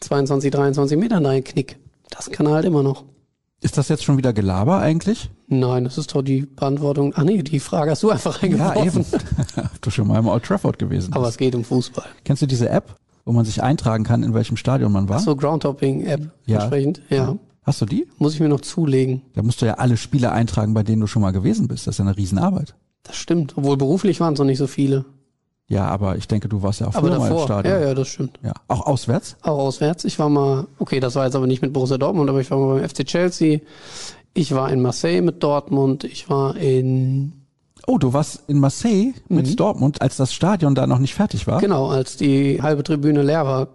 [0.00, 1.78] 22, 23 Metern rein, Knick.
[2.10, 3.04] Das kann er halt immer noch.
[3.60, 5.30] Ist das jetzt schon wieder Gelaber eigentlich?
[5.48, 7.12] Nein, das ist doch die Beantwortung.
[7.16, 9.04] Ach nee, die Frage hast du einfach reingeworfen.
[9.80, 11.32] du schon mal im Old Trafford gewesen Aber bist.
[11.32, 12.06] es geht um Fußball.
[12.24, 15.16] Kennst du diese App, wo man sich eintragen kann, in welchem Stadion man war?
[15.16, 16.58] Ach so, Groundhopping-App Ja.
[16.60, 17.02] entsprechend.
[17.08, 17.36] Ja.
[17.64, 18.06] Hast du die?
[18.18, 19.22] Muss ich mir noch zulegen.
[19.34, 21.86] Da musst du ja alle Spiele eintragen, bei denen du schon mal gewesen bist.
[21.86, 22.74] Das ist ja eine Riesenarbeit.
[23.02, 23.58] Das stimmt.
[23.58, 25.04] Obwohl beruflich waren es noch nicht so viele.
[25.68, 27.38] Ja, aber ich denke, du warst ja auch Aber früher mal im.
[27.44, 27.74] Stadion.
[27.74, 28.38] Ja, ja, das stimmt.
[28.42, 28.54] Ja.
[28.68, 29.36] Auch auswärts?
[29.42, 30.04] Auch auswärts.
[30.04, 32.58] Ich war mal, okay, das war jetzt aber nicht mit Borussia Dortmund, aber ich war
[32.58, 33.60] mal beim FC Chelsea.
[34.32, 36.04] Ich war in Marseille mit Dortmund.
[36.04, 37.32] Ich war in,
[37.86, 41.60] Oh, du warst in Marseille mit Dortmund, als das Stadion da noch nicht fertig war.
[41.60, 43.68] genau, als die halbe Tribüne leer war.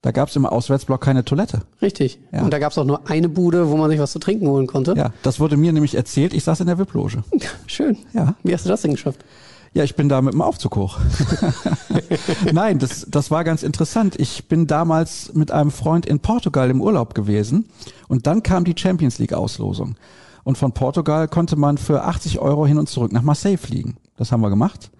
[0.00, 1.62] Da gab's im Auswärtsblock keine Toilette.
[1.82, 2.18] Richtig.
[2.32, 2.42] Ja.
[2.42, 4.66] Und da gab es auch nur eine Bude, wo man sich was zu trinken holen
[4.66, 4.94] konnte.
[4.96, 6.34] Ja, das wurde mir nämlich erzählt.
[6.34, 7.24] Ich saß in der VIP-Loge.
[7.66, 7.96] Schön.
[8.12, 8.34] Ja.
[8.44, 9.24] Wie hast du das denn geschafft?
[9.74, 10.98] Ja, ich bin da mit dem Aufzug hoch.
[12.52, 14.16] Nein, das, das war ganz interessant.
[14.18, 17.68] Ich bin damals mit einem Freund in Portugal im Urlaub gewesen
[18.08, 19.96] und dann kam die Champions League Auslosung.
[20.44, 23.98] Und von Portugal konnte man für 80 Euro hin und zurück nach Marseille fliegen.
[24.16, 24.90] Das haben wir gemacht.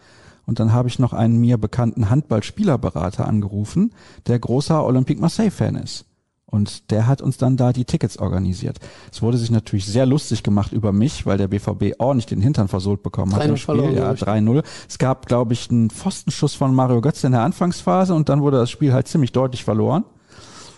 [0.44, 3.92] Und dann habe ich noch einen mir bekannten Handballspielerberater angerufen,
[4.26, 6.06] der großer Olympique Marseille-Fan ist.
[6.50, 8.78] Und der hat uns dann da die Tickets organisiert.
[9.12, 12.68] Es wurde sich natürlich sehr lustig gemacht über mich, weil der BVB ordentlich den Hintern
[12.68, 13.64] versohlt bekommen hat 3-0 im Spiel.
[13.76, 14.22] verloren, ja, glaub ich.
[14.44, 14.62] 3-0.
[14.88, 18.56] Es gab, glaube ich, einen Pfostenschuss von Mario Götze in der Anfangsphase und dann wurde
[18.56, 20.04] das Spiel halt ziemlich deutlich verloren.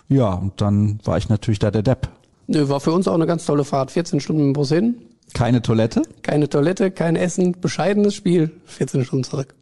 [0.08, 2.08] Ja, und dann war ich natürlich da der Depp.
[2.48, 3.92] Nö, war für uns auch eine ganz tolle Fahrt.
[3.92, 4.96] 14 Stunden im Bus hin,
[5.34, 6.02] Keine Toilette.
[6.22, 9.54] keine Toilette, kein Essen, bescheidenes Spiel, 14 Stunden zurück.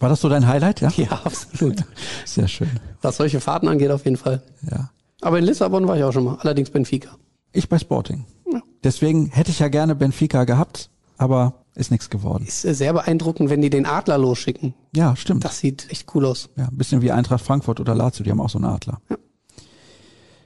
[0.00, 0.80] War das so dein Highlight?
[0.80, 0.88] Ja.
[0.96, 1.76] Ja, absolut.
[2.24, 2.70] Sehr schön.
[3.02, 4.42] Was solche Fahrten angeht, auf jeden Fall.
[4.70, 4.88] Ja.
[5.24, 7.16] Aber in Lissabon war ich auch schon mal, allerdings Benfica.
[7.52, 8.26] Ich bei Sporting.
[8.52, 8.60] Ja.
[8.84, 12.44] Deswegen hätte ich ja gerne Benfica gehabt, aber ist nichts geworden.
[12.46, 14.74] Ist äh, sehr beeindruckend, wenn die den Adler losschicken.
[14.94, 15.42] Ja, stimmt.
[15.42, 16.50] Das sieht echt cool aus.
[16.56, 19.00] Ja, ein bisschen wie Eintracht Frankfurt oder Lazio, die haben auch so einen Adler.
[19.08, 19.16] Ja.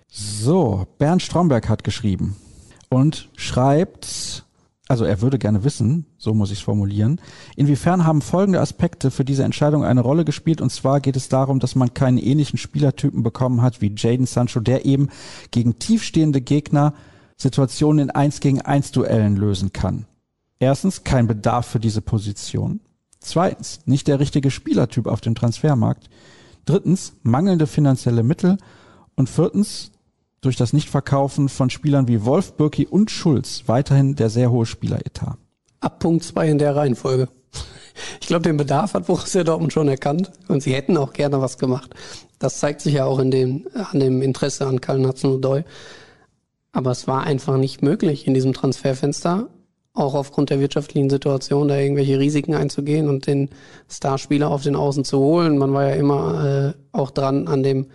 [0.07, 2.37] So, Bernd Stromberg hat geschrieben
[2.89, 4.47] und schreibt,
[4.87, 7.21] also er würde gerne wissen, so muss ich es formulieren,
[7.57, 11.61] inwiefern haben folgende Aspekte für diese Entscheidung eine Rolle gespielt und zwar geht es darum,
[11.61, 15.09] dass man keinen ähnlichen Spielertypen bekommen hat wie Jaden Sancho, der eben
[15.51, 16.93] gegen tiefstehende Gegner
[17.37, 20.07] Situationen in 1 gegen 1 Duellen lösen kann.
[20.59, 22.81] Erstens, kein Bedarf für diese Position.
[23.21, 26.11] Zweitens, nicht der richtige Spielertyp auf dem Transfermarkt.
[26.65, 28.59] Drittens, mangelnde finanzielle Mittel.
[29.15, 29.93] Und viertens,
[30.41, 35.39] durch das Nichtverkaufen von Spielern wie Wolf, Birki und Schulz weiterhin der sehr hohe Spieleretat.
[35.81, 37.29] Ab Punkt zwei in der Reihenfolge.
[38.21, 41.59] Ich glaube, den Bedarf hat Borussia Dortmund schon erkannt und sie hätten auch gerne was
[41.59, 41.95] gemacht.
[42.39, 45.65] Das zeigt sich ja auch in dem, an dem Interesse an Karl Hudson-Odoi.
[46.73, 49.49] Aber es war einfach nicht möglich in diesem Transferfenster,
[49.95, 53.51] auch aufgrund der wirtschaftlichen Situation, da irgendwelche Risiken einzugehen und den
[53.89, 55.59] Starspieler auf den Außen zu holen.
[55.59, 57.87] Man war ja immer äh, auch dran an dem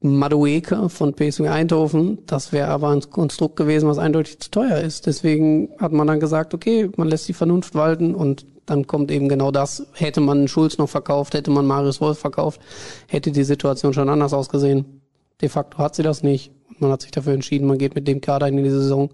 [0.00, 2.18] Madueke von PSV Eindhoven.
[2.26, 5.06] Das wäre aber ein Konstrukt gewesen, was eindeutig zu teuer ist.
[5.06, 9.28] Deswegen hat man dann gesagt, okay, man lässt die Vernunft walten und dann kommt eben
[9.28, 9.86] genau das.
[9.94, 12.60] Hätte man Schulz noch verkauft, hätte man Marius Wolf verkauft,
[13.08, 15.02] hätte die Situation schon anders ausgesehen.
[15.40, 16.52] De facto hat sie das nicht.
[16.68, 19.08] Und man hat sich dafür entschieden, man geht mit dem Kader in die Saison,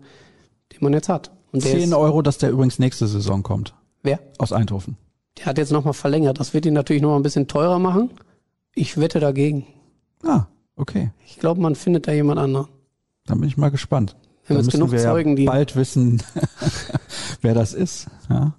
[0.73, 1.31] den man jetzt hat.
[1.53, 3.75] Und der 10 ist, Euro, dass der übrigens nächste Saison kommt.
[4.03, 4.19] wer?
[4.39, 4.97] Aus Eindhoven.
[5.39, 6.41] Der hat jetzt nochmal verlängert.
[6.41, 8.11] Das wird ihn natürlich nochmal ein bisschen teurer machen.
[8.75, 9.67] Ich wette dagegen.
[10.25, 10.47] Ah,
[10.77, 11.11] okay.
[11.27, 12.69] Ich glaube, man findet da jemand anderen.
[13.27, 14.17] Dann bin ich mal gespannt.
[14.47, 16.23] Wir Dann müssen genug wir Zeugen, ja die bald wissen,
[17.41, 18.09] wer das ist.
[18.29, 18.55] Ja.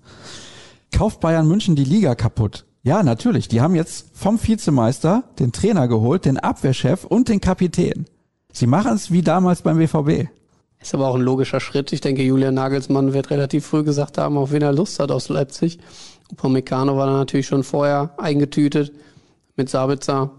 [0.92, 2.66] Kauft Bayern München die Liga kaputt?
[2.82, 3.48] Ja, natürlich.
[3.48, 8.06] Die haben jetzt vom Vizemeister den Trainer geholt, den Abwehrchef und den Kapitän.
[8.52, 10.30] Sie machen es wie damals beim BVB.
[10.80, 11.92] Ist aber auch ein logischer Schritt.
[11.94, 15.30] Ich denke, Julian Nagelsmann wird relativ früh gesagt haben, auf wen er Lust hat aus
[15.30, 15.80] Leipzig.
[16.32, 18.92] Upamecano war dann natürlich schon vorher eingetütet
[19.56, 20.32] mit Sabitzer.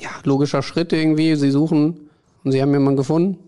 [0.00, 1.36] Ja, logischer Schritt irgendwie.
[1.36, 2.10] Sie suchen
[2.44, 3.38] und sie haben jemanden gefunden.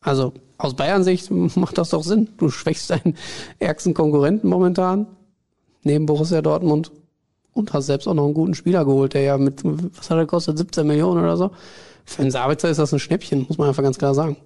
[0.00, 2.28] Also aus Bayern-Sicht macht das doch Sinn.
[2.38, 3.16] Du schwächst deinen
[3.58, 5.06] ärgsten Konkurrenten momentan
[5.82, 6.90] neben Borussia Dortmund
[7.52, 10.24] und hast selbst auch noch einen guten Spieler geholt, der ja mit, was hat er
[10.24, 11.50] gekostet, 17 Millionen oder so.
[12.04, 14.36] Für einen Sabitzer ist das ein Schnäppchen, muss man einfach ganz klar sagen.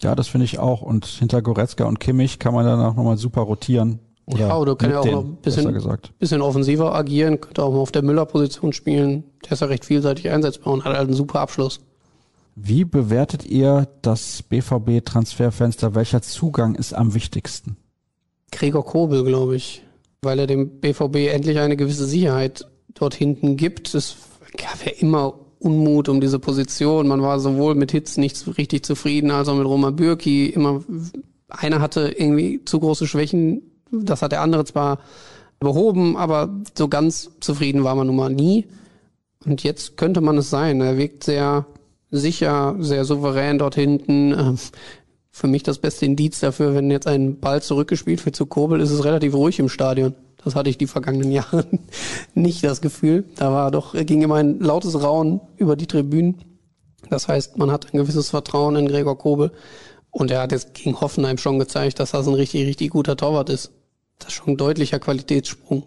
[0.00, 0.82] Ja, das finde ich auch.
[0.82, 4.00] Und hinter Goretzka und Kimmich kann man danach nochmal super rotieren.
[4.26, 7.78] Oder Ja, oder kann ja auch noch ein bisschen- bisschen offensiver agieren, könnte auch mal
[7.80, 9.24] auf der Müller-Position spielen.
[9.44, 11.80] Der ist ja recht vielseitig einsetzbar und hat halt einen super Abschluss.
[12.54, 15.94] Wie bewertet ihr das BVB-Transferfenster?
[15.94, 17.76] Welcher Zugang ist am wichtigsten?
[18.52, 19.82] Gregor Kobel, glaube ich,
[20.20, 23.94] weil er dem BVB endlich eine gewisse Sicherheit dort hinten gibt.
[23.94, 24.16] Es
[24.56, 27.08] gab ja immer Unmut um diese Position.
[27.08, 30.46] Man war sowohl mit Hitz nicht richtig zufrieden, als auch mit Roma Bürki.
[30.48, 30.84] Immer
[31.48, 33.62] einer hatte irgendwie zu große Schwächen.
[33.92, 34.98] Das hat der andere zwar
[35.60, 38.66] behoben, aber so ganz zufrieden war man nun mal nie.
[39.44, 40.80] Und jetzt könnte man es sein.
[40.80, 41.66] Er wirkt sehr
[42.10, 44.32] sicher, sehr souverän dort hinten.
[44.32, 44.58] Ähm,
[45.34, 48.90] Für mich das beste Indiz dafür, wenn jetzt ein Ball zurückgespielt wird zu Kobel, ist
[48.90, 50.14] es relativ ruhig im Stadion.
[50.44, 51.66] Das hatte ich die vergangenen Jahre
[52.34, 53.24] nicht das Gefühl.
[53.36, 56.42] Da war doch, ging immer ein lautes Raunen über die Tribünen.
[57.08, 59.52] Das heißt, man hat ein gewisses Vertrauen in Gregor Kobel.
[60.10, 63.48] Und er hat jetzt gegen Hoffenheim schon gezeigt, dass das ein richtig, richtig guter Torwart
[63.48, 63.72] ist.
[64.18, 65.84] Das ist schon ein deutlicher Qualitätssprung.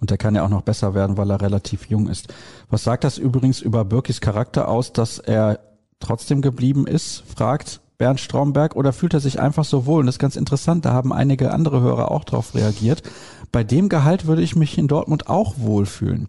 [0.00, 2.32] Und der kann ja auch noch besser werden, weil er relativ jung ist.
[2.70, 5.60] Was sagt das übrigens über Birkis Charakter aus, dass er
[6.00, 10.00] trotzdem geblieben ist, fragt Bernd Stromberg, oder fühlt er sich einfach so wohl?
[10.00, 13.02] Und das ist ganz interessant, da haben einige andere Hörer auch drauf reagiert.
[13.50, 16.28] Bei dem Gehalt würde ich mich in Dortmund auch wohlfühlen.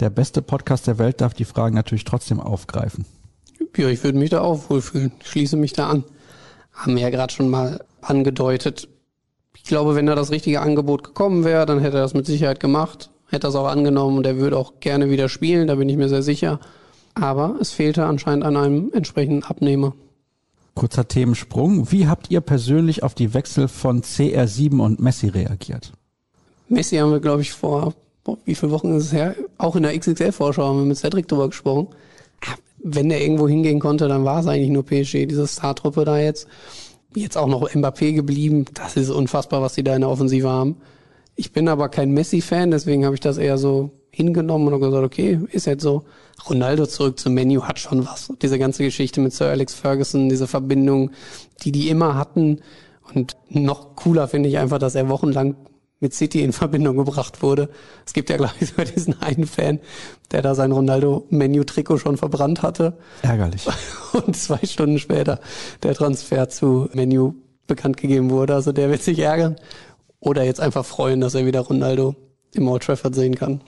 [0.00, 3.06] Der beste Podcast der Welt darf die Fragen natürlich trotzdem aufgreifen.
[3.76, 5.12] Ja, ich würde mich da auch wohlfühlen.
[5.20, 6.04] Ich schließe mich da an.
[6.72, 8.88] Haben wir ja gerade schon mal angedeutet.
[9.62, 12.60] Ich glaube, wenn da das richtige Angebot gekommen wäre, dann hätte er das mit Sicherheit
[12.60, 15.96] gemacht, hätte das auch angenommen und er würde auch gerne wieder spielen, da bin ich
[15.96, 16.58] mir sehr sicher.
[17.14, 19.94] Aber es fehlte anscheinend an einem entsprechenden Abnehmer.
[20.74, 21.92] Kurzer Themensprung.
[21.92, 25.92] Wie habt ihr persönlich auf die Wechsel von CR7 und Messi reagiert?
[26.68, 27.94] Messi haben wir, glaube ich, vor,
[28.24, 29.34] boah, wie viele Wochen ist es her?
[29.58, 31.88] Auch in der XXL-Vorschau haben wir mit Cedric drüber gesprochen.
[32.82, 36.46] wenn der irgendwo hingehen konnte, dann war es eigentlich nur PSG, diese Startruppe da jetzt.
[37.14, 38.66] Jetzt auch noch Mbappé geblieben.
[38.74, 40.76] Das ist unfassbar, was die da in der Offensive haben.
[41.34, 45.40] Ich bin aber kein Messi-Fan, deswegen habe ich das eher so hingenommen und gesagt, okay,
[45.50, 46.04] ist jetzt so.
[46.48, 48.32] Ronaldo zurück zum Menu hat schon was.
[48.42, 51.10] Diese ganze Geschichte mit Sir Alex Ferguson, diese Verbindung,
[51.62, 52.60] die die immer hatten.
[53.14, 55.56] Und noch cooler finde ich einfach, dass er wochenlang
[56.00, 57.68] mit City in Verbindung gebracht wurde.
[58.06, 59.78] Es gibt ja, glaube ich, sogar diesen einen Fan,
[60.32, 62.96] der da sein Ronaldo-Menu-Trikot schon verbrannt hatte.
[63.22, 63.68] Ärgerlich.
[64.12, 65.40] Und zwei Stunden später
[65.82, 67.34] der Transfer zu Menu
[67.66, 68.54] bekannt gegeben wurde.
[68.54, 69.56] Also der wird sich ärgern.
[70.18, 72.16] Oder jetzt einfach freuen, dass er wieder Ronaldo
[72.54, 73.60] im Old Trafford sehen kann.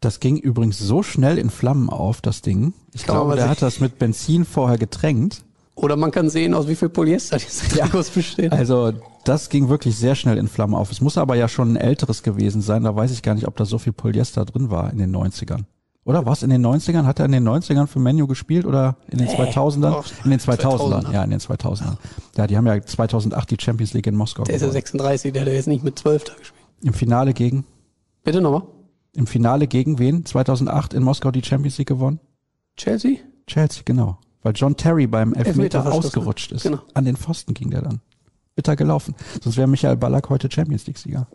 [0.00, 2.72] Das ging übrigens so schnell in Flammen auf, das Ding.
[2.94, 5.42] Ich glaube, mal der hat das mit Benzin vorher getränkt.
[5.74, 8.52] Oder man kann sehen, aus wie viel Polyester diese Trikots bestehen.
[8.52, 8.92] Also
[9.24, 10.90] das ging wirklich sehr schnell in Flammen auf.
[10.90, 12.82] Es muss aber ja schon ein älteres gewesen sein.
[12.84, 15.64] Da weiß ich gar nicht, ob da so viel Polyester drin war in den 90ern.
[16.04, 17.04] Oder was in den 90ern?
[17.04, 19.80] Hat er in den 90ern für Menu gespielt oder in den 2000ern?
[19.90, 21.12] doch, In den 2000ern, 2000er.
[21.12, 21.96] ja, in den 2000ern.
[22.36, 24.74] Ja, die haben ja 2008 die Champions League in Moskau Der ist ja gewonnen.
[24.74, 26.64] 36, der hat ja jetzt nicht mit 12 da gespielt.
[26.82, 27.64] Im Finale gegen,
[28.24, 28.62] Bitte nochmal.
[29.14, 30.24] im Finale gegen wen?
[30.24, 32.18] 2008 in Moskau die Champions League gewonnen?
[32.76, 33.18] Chelsea?
[33.46, 34.18] Chelsea, genau.
[34.42, 36.62] Weil John Terry beim Elfmeter Elfmeterverschluss, ausgerutscht ist.
[36.62, 36.80] Genau.
[36.94, 38.00] An den Pfosten ging der dann.
[38.54, 39.14] Bitter gelaufen.
[39.42, 41.26] Sonst wäre Michael Ballack heute Champions League-Sieger.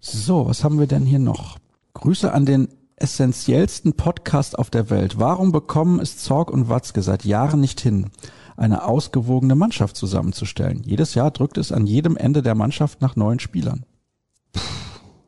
[0.00, 1.58] So, was haben wir denn hier noch?
[1.94, 5.18] Grüße an den essentiellsten Podcast auf der Welt.
[5.18, 8.10] Warum bekommen es Zorg und Watzke seit Jahren nicht hin,
[8.56, 10.82] eine ausgewogene Mannschaft zusammenzustellen?
[10.84, 13.84] Jedes Jahr drückt es an jedem Ende der Mannschaft nach neuen Spielern.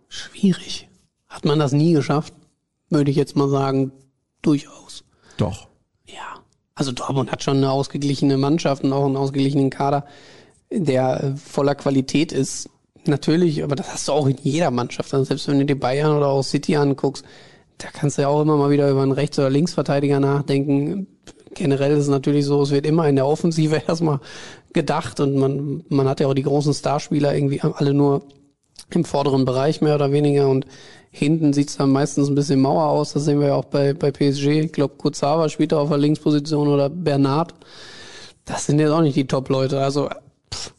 [0.08, 0.88] Schwierig.
[1.26, 2.34] Hat man das nie geschafft?
[2.88, 3.92] Würde ich jetzt mal sagen,
[4.42, 5.04] durchaus.
[5.36, 5.68] Doch.
[6.06, 6.40] Ja.
[6.76, 10.04] Also Dortmund hat schon eine ausgeglichene Mannschaft und auch einen ausgeglichenen Kader,
[10.70, 12.68] der äh, voller Qualität ist.
[13.06, 15.12] Natürlich, aber das hast du auch in jeder Mannschaft.
[15.14, 17.24] Also selbst wenn du dir Bayern oder auch City anguckst,
[17.78, 21.06] da kannst du ja auch immer mal wieder über einen Rechts- oder Linksverteidiger nachdenken.
[21.54, 24.20] Generell ist es natürlich so, es wird immer in der Offensive erstmal
[24.74, 28.22] gedacht und man, man hat ja auch die großen Starspieler irgendwie alle nur
[28.90, 30.66] im vorderen Bereich mehr oder weniger und
[31.10, 33.12] hinten sieht's dann meistens ein bisschen Mauer aus.
[33.12, 34.46] Das sehen wir ja auch bei, bei PSG.
[34.64, 37.54] Ich glaube, Kuzawa spielt da auf der Linksposition oder Bernard.
[38.44, 39.80] Das sind jetzt auch nicht die Top-Leute.
[39.80, 40.08] Also
[40.52, 40.72] pff,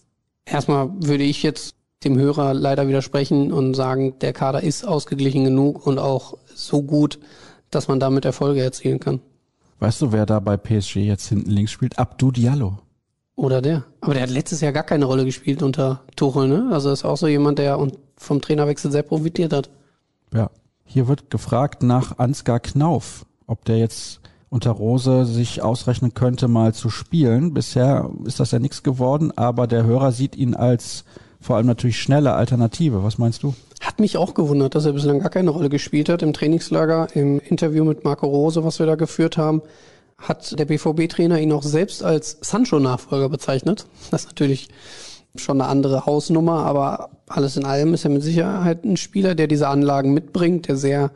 [0.45, 5.85] erstmal würde ich jetzt dem Hörer leider widersprechen und sagen, der Kader ist ausgeglichen genug
[5.85, 7.19] und auch so gut,
[7.71, 9.19] dass man damit Erfolge erzielen kann.
[9.79, 11.99] Weißt du, wer da bei PSG jetzt hinten links spielt?
[11.99, 12.79] Abdou Diallo.
[13.35, 13.85] Oder der.
[14.01, 16.69] Aber der hat letztes Jahr gar keine Rolle gespielt unter Tuchel, ne?
[16.71, 19.69] Also ist auch so jemand, der und vom Trainerwechsel sehr profitiert hat.
[20.33, 20.49] Ja.
[20.85, 26.73] Hier wird gefragt nach Ansgar Knauf, ob der jetzt unter Rose sich ausrechnen könnte, mal
[26.73, 27.53] zu spielen.
[27.53, 31.03] Bisher ist das ja nichts geworden, aber der Hörer sieht ihn als
[31.39, 33.03] vor allem natürlich schnelle Alternative.
[33.03, 33.53] Was meinst du?
[33.81, 36.23] Hat mich auch gewundert, dass er bislang gar keine Rolle gespielt hat.
[36.23, 39.61] Im Trainingslager, im Interview mit Marco Rose, was wir da geführt haben,
[40.17, 43.85] hat der BVB-Trainer ihn auch selbst als Sancho-Nachfolger bezeichnet.
[44.09, 44.69] Das ist natürlich
[45.35, 49.47] schon eine andere Hausnummer, aber alles in allem ist er mit Sicherheit ein Spieler, der
[49.47, 51.11] diese Anlagen mitbringt, der sehr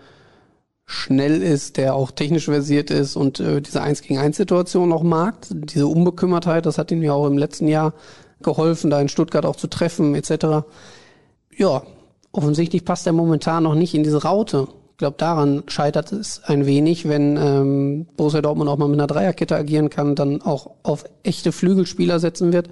[0.86, 5.03] schnell ist, der auch technisch versiert ist und äh, diese 1 gegen 1 Situation auch
[5.03, 5.36] mag.
[5.49, 7.93] Diese Unbekümmertheit, das hat ihm ja auch im letzten Jahr
[8.43, 10.66] geholfen, da in Stuttgart auch zu treffen, etc.
[11.55, 11.84] Ja,
[12.32, 14.68] offensichtlich passt er momentan noch nicht in diese Raute.
[14.91, 19.07] Ich glaube, daran scheitert es ein wenig, wenn ähm, Borussia Dortmund auch mal mit einer
[19.07, 22.70] Dreierkette agieren kann, dann auch auf echte Flügelspieler setzen wird.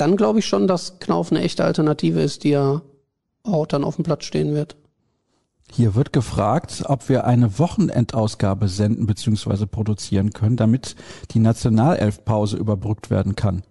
[0.00, 2.80] Dann glaube ich schon, dass Knauf eine echte Alternative ist, die ja
[3.42, 4.76] auch dann auf dem Platz stehen wird.
[5.70, 9.66] Hier wird gefragt, ob wir eine Wochenendausgabe senden bzw.
[9.66, 10.96] produzieren können, damit
[11.32, 13.62] die Nationalelfpause überbrückt werden kann.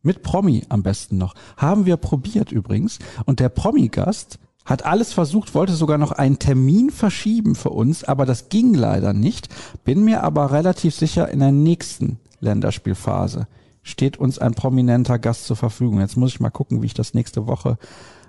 [0.00, 1.34] Mit Promi am besten noch.
[1.58, 2.98] Haben wir probiert übrigens.
[3.26, 8.24] Und der Promi-Gast hat alles versucht, wollte sogar noch einen Termin verschieben für uns, aber
[8.24, 9.50] das ging leider nicht.
[9.84, 13.46] Bin mir aber relativ sicher, in der nächsten Länderspielphase
[13.86, 16.00] steht uns ein prominenter Gast zur Verfügung.
[16.00, 17.78] Jetzt muss ich mal gucken, wie ich das nächste Woche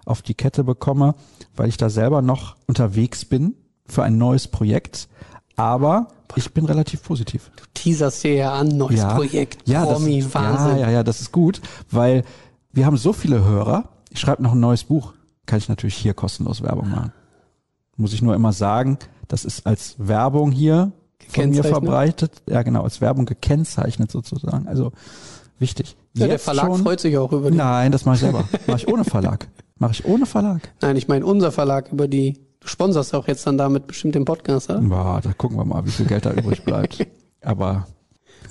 [0.06, 1.16] auf die Kette bekomme,
[1.56, 3.56] weil ich da selber noch unterwegs bin
[3.88, 5.10] für ein neues Projekt.
[5.56, 7.50] Aber ich bin relativ positiv.
[7.56, 10.78] Du teaserst hier ja an, neues Projekt, ja, Promi, das, Wahnsinn.
[10.78, 12.24] Ja, ja, ja, das ist gut, weil
[12.72, 13.90] wir haben so viele Hörer.
[14.12, 15.14] Ich schreibe noch ein neues Buch.
[15.48, 17.14] Kann ich natürlich hier kostenlos Werbung machen.
[17.96, 20.92] Muss ich nur immer sagen, das ist als Werbung hier
[21.30, 22.44] von mir verbreitet.
[22.48, 24.68] Ja, genau, als Werbung gekennzeichnet sozusagen.
[24.68, 24.92] Also
[25.60, 25.96] wichtig.
[26.14, 27.58] Ja, der Verlag schon, freut sich auch über die.
[27.58, 28.46] Nein, das mache ich selber.
[28.68, 29.48] Mache ich ohne Verlag.
[29.78, 30.74] Mache ich ohne Verlag.
[30.82, 32.40] Nein, ich meine unser Verlag über die.
[32.60, 34.80] Du sponserst auch jetzt dann damit bestimmt den Podcast, oder?
[34.82, 37.06] Boah, da gucken wir mal, wie viel Geld da übrig bleibt.
[37.42, 37.88] Aber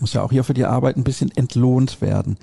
[0.00, 2.38] muss ja auch hier für die Arbeit ein bisschen entlohnt werden.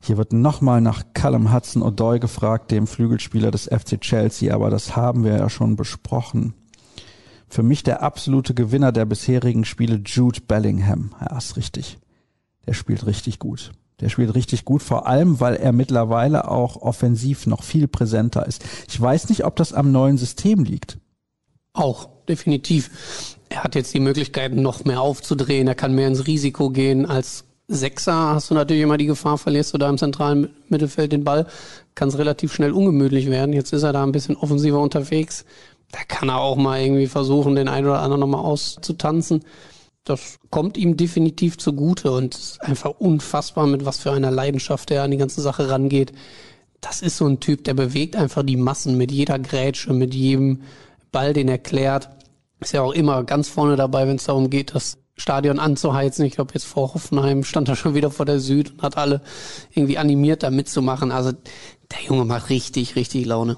[0.00, 4.94] Hier wird nochmal nach Callum Hudson O'Doy gefragt, dem Flügelspieler des FC Chelsea, aber das
[4.94, 6.54] haben wir ja schon besprochen.
[7.48, 11.10] Für mich der absolute Gewinner der bisherigen Spiele Jude Bellingham.
[11.20, 11.98] Ja, ist richtig.
[12.68, 13.72] Der spielt richtig gut.
[14.00, 18.62] Der spielt richtig gut, vor allem, weil er mittlerweile auch offensiv noch viel präsenter ist.
[18.86, 20.98] Ich weiß nicht, ob das am neuen System liegt.
[21.72, 23.38] Auch, definitiv.
[23.48, 25.66] Er hat jetzt die Möglichkeit, noch mehr aufzudrehen.
[25.66, 27.06] Er kann mehr ins Risiko gehen.
[27.06, 31.24] Als Sechser hast du natürlich immer die Gefahr, verlierst du da im zentralen Mittelfeld den
[31.24, 31.46] Ball,
[31.94, 33.54] kann es relativ schnell ungemütlich werden.
[33.54, 35.46] Jetzt ist er da ein bisschen offensiver unterwegs.
[35.90, 39.42] Da kann er auch mal irgendwie versuchen, den einen oder anderen nochmal auszutanzen
[40.08, 45.02] das kommt ihm definitiv zugute und ist einfach unfassbar, mit was für einer Leidenschaft er
[45.02, 46.12] an die ganze Sache rangeht.
[46.80, 50.62] Das ist so ein Typ, der bewegt einfach die Massen mit jeder Grätsche, mit jedem
[51.10, 52.10] Ball, den er klärt.
[52.60, 56.24] Ist ja auch immer ganz vorne dabei, wenn es darum geht, das Stadion anzuheizen.
[56.24, 59.20] Ich glaube, jetzt vor Hoffenheim stand er schon wieder vor der Süd und hat alle
[59.74, 61.12] irgendwie animiert, da mitzumachen.
[61.12, 63.56] Also der Junge macht richtig, richtig Laune.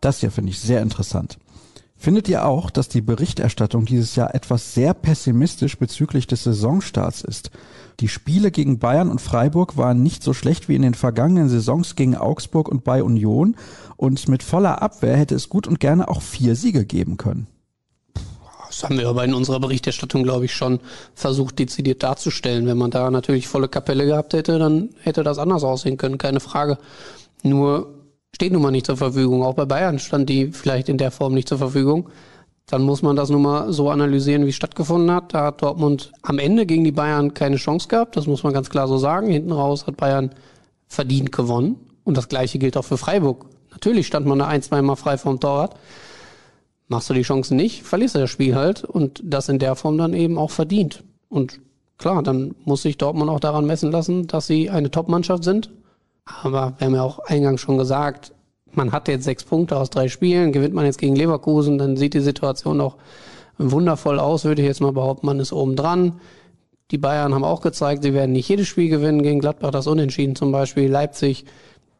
[0.00, 1.38] Das hier finde ich sehr interessant.
[2.04, 7.50] Findet ihr auch, dass die Berichterstattung dieses Jahr etwas sehr pessimistisch bezüglich des Saisonstarts ist?
[7.98, 11.96] Die Spiele gegen Bayern und Freiburg waren nicht so schlecht wie in den vergangenen Saisons
[11.96, 13.56] gegen Augsburg und bei Union
[13.96, 17.46] und mit voller Abwehr hätte es gut und gerne auch vier Siege geben können.
[18.66, 20.80] Das haben wir aber in unserer Berichterstattung, glaube ich, schon
[21.14, 22.66] versucht, dezidiert darzustellen.
[22.66, 26.40] Wenn man da natürlich volle Kapelle gehabt hätte, dann hätte das anders aussehen können, keine
[26.40, 26.76] Frage.
[27.42, 27.93] Nur
[28.34, 29.44] steht nun mal nicht zur Verfügung.
[29.44, 32.08] Auch bei Bayern stand die vielleicht in der Form nicht zur Verfügung.
[32.66, 35.34] Dann muss man das nun mal so analysieren, wie es stattgefunden hat.
[35.34, 38.16] Da hat Dortmund am Ende gegen die Bayern keine Chance gehabt.
[38.16, 39.28] Das muss man ganz klar so sagen.
[39.30, 40.30] Hinten raus hat Bayern
[40.88, 41.76] verdient gewonnen.
[42.02, 43.46] Und das Gleiche gilt auch für Freiburg.
[43.70, 45.76] Natürlich stand man da ein, zwei Mal frei vom Torwart.
[46.88, 48.82] Machst du die Chancen nicht, verlierst du das Spiel halt.
[48.82, 51.04] Und das in der Form dann eben auch verdient.
[51.28, 51.60] Und
[51.98, 55.70] klar, dann muss sich Dortmund auch daran messen lassen, dass sie eine Top-Mannschaft sind
[56.24, 58.32] aber wir haben ja auch eingangs schon gesagt,
[58.72, 62.14] man hat jetzt sechs Punkte aus drei Spielen, gewinnt man jetzt gegen Leverkusen, dann sieht
[62.14, 62.96] die Situation auch
[63.58, 66.20] wundervoll aus, würde ich jetzt mal behaupten, man ist oben dran.
[66.90, 70.36] Die Bayern haben auch gezeigt, sie werden nicht jedes Spiel gewinnen, gegen Gladbach das Unentschieden
[70.36, 70.90] zum Beispiel.
[70.90, 71.44] Leipzig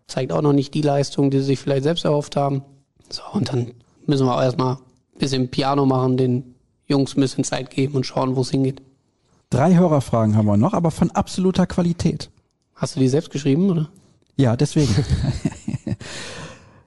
[0.07, 2.63] zeigt auch noch nicht die Leistung, die sie sich vielleicht selbst erhofft haben.
[3.09, 3.73] So, und dann
[4.07, 6.55] müssen wir auch erstmal ein bisschen Piano machen, den
[6.87, 8.83] Jungs ein bisschen Zeit geben und schauen, wo es hingeht.
[9.49, 12.31] Drei Hörerfragen haben wir noch, aber von absoluter Qualität.
[12.75, 13.89] Hast du die selbst geschrieben, oder?
[14.37, 14.95] Ja, deswegen.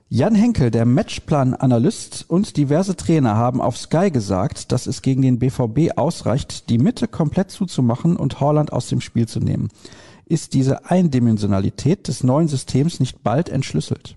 [0.09, 5.37] Jan Henkel, der Matchplan-Analyst und diverse Trainer haben auf Sky gesagt, dass es gegen den
[5.37, 9.67] BVB ausreicht, die Mitte komplett zuzumachen und Holland aus dem Spiel zu nehmen.
[10.25, 14.15] Ist diese Eindimensionalität des neuen Systems nicht bald entschlüsselt?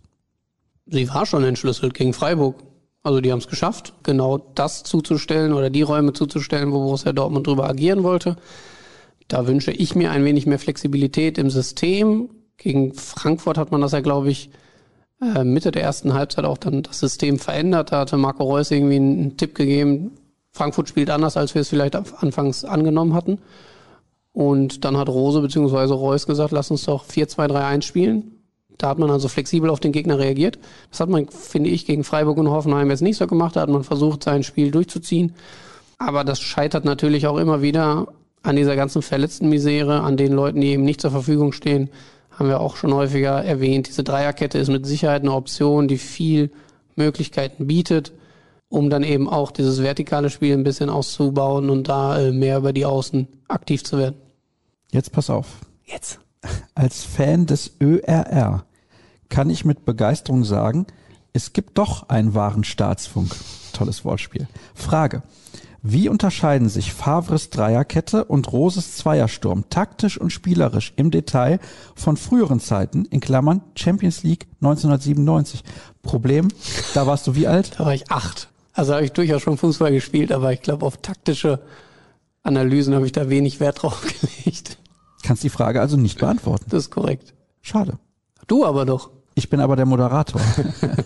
[0.87, 2.63] Sie war schon entschlüsselt gegen Freiburg.
[3.03, 7.47] Also die haben es geschafft, genau das zuzustellen oder die Räume zuzustellen, wo Borussia Dortmund
[7.47, 8.37] drüber agieren wollte.
[9.27, 12.29] Da wünsche ich mir ein wenig mehr Flexibilität im System,
[12.61, 14.51] gegen Frankfurt hat man das ja, glaube ich,
[15.21, 17.91] äh, Mitte der ersten Halbzeit auch dann das System verändert.
[17.91, 20.13] Da hatte Marco Reus irgendwie einen Tipp gegeben,
[20.53, 23.39] Frankfurt spielt anders, als wir es vielleicht anfangs angenommen hatten.
[24.33, 25.93] Und dann hat Rose bzw.
[25.93, 28.33] Reus gesagt, lass uns doch 4-2-3-1 spielen.
[28.77, 30.59] Da hat man also flexibel auf den Gegner reagiert.
[30.91, 33.57] Das hat man, finde ich, gegen Freiburg und Hoffenheim jetzt nicht so gemacht.
[33.57, 35.35] Da hat man versucht, sein Spiel durchzuziehen.
[35.99, 38.09] Aber das scheitert natürlich auch immer wieder
[38.43, 41.91] an dieser ganzen verletzten Misere, an den Leuten, die eben nicht zur Verfügung stehen
[42.41, 43.87] haben wir auch schon häufiger erwähnt.
[43.87, 46.51] Diese Dreierkette ist mit Sicherheit eine Option, die viel
[46.97, 48.13] Möglichkeiten bietet,
[48.71, 52.73] um dann eben auch dieses vertikale Spiel ein bisschen auszubauen und da äh, mehr über
[52.73, 54.17] die Außen aktiv zu werden.
[54.91, 55.47] Jetzt pass auf.
[55.85, 56.19] Jetzt.
[56.75, 58.65] Als Fan des ÖRR
[59.29, 60.87] kann ich mit Begeisterung sagen,
[61.35, 63.37] es gibt doch einen wahren Staatsfunk.
[63.75, 64.49] Tolles Wortspiel.
[64.75, 65.23] Frage.
[65.83, 71.59] Wie unterscheiden sich Favres Dreierkette und Roses Zweiersturm taktisch und spielerisch im Detail
[71.95, 75.65] von früheren Zeiten, in Klammern Champions League 1997?
[76.03, 76.49] Problem,
[76.93, 77.73] da warst du wie alt?
[77.79, 78.49] Da war ich acht.
[78.75, 81.61] Also habe ich durchaus schon Fußball gespielt, aber ich glaube, auf taktische
[82.43, 84.03] Analysen habe ich da wenig Wert drauf
[84.45, 84.79] gelegt.
[85.23, 86.67] Kannst die Frage also nicht beantworten.
[86.69, 87.35] Das ist korrekt.
[87.63, 87.99] Schade.
[88.47, 89.11] Du aber doch.
[89.35, 90.41] Ich bin aber der Moderator.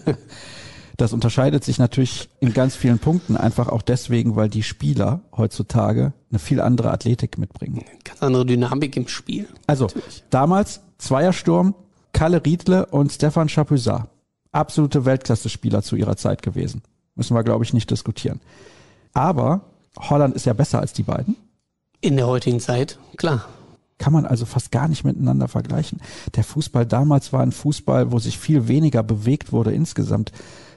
[0.96, 6.12] Das unterscheidet sich natürlich in ganz vielen Punkten einfach auch deswegen, weil die Spieler heutzutage
[6.30, 7.84] eine viel andere Athletik mitbringen.
[8.04, 9.48] Ganz andere Dynamik im Spiel.
[9.66, 10.24] Also natürlich.
[10.30, 11.74] damals Zweiersturm,
[12.12, 14.08] Kalle Riedle und Stefan Chapuisat.
[14.52, 16.82] Absolute Weltklasse-Spieler zu ihrer Zeit gewesen.
[17.16, 18.40] Müssen wir, glaube ich, nicht diskutieren.
[19.12, 19.62] Aber
[19.98, 21.36] Holland ist ja besser als die beiden.
[22.00, 23.46] In der heutigen Zeit, klar.
[23.98, 26.00] Kann man also fast gar nicht miteinander vergleichen.
[26.34, 30.32] Der Fußball damals war ein Fußball, wo sich viel weniger bewegt wurde insgesamt.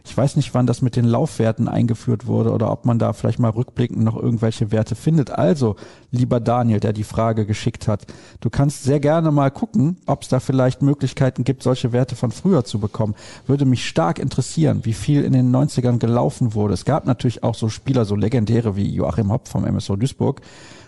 [0.08, 3.40] Ich weiß nicht, wann das mit den Laufwerten eingeführt wurde oder ob man da vielleicht
[3.40, 5.32] mal rückblickend noch irgendwelche Werte findet.
[5.32, 5.76] Also,
[6.12, 8.06] lieber Daniel, der die Frage geschickt hat,
[8.40, 12.32] du kannst sehr gerne mal gucken, ob es da vielleicht Möglichkeiten gibt, solche Werte von
[12.32, 13.16] früher zu bekommen.
[13.48, 16.74] Würde mich stark interessieren, wie viel in den 90ern gelaufen wurde.
[16.74, 20.40] Es gab natürlich auch so Spieler, so legendäre wie Joachim Hopp vom MSO Duisburg,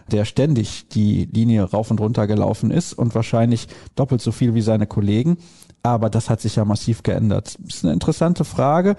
[0.10, 4.62] der ständig die Linie rauf und runter gelaufen ist und wahrscheinlich doppelt so viel wie
[4.62, 5.38] seine Kollegen.
[5.84, 7.56] Aber das hat sich ja massiv geändert.
[7.66, 8.96] Ist eine interessante Frage,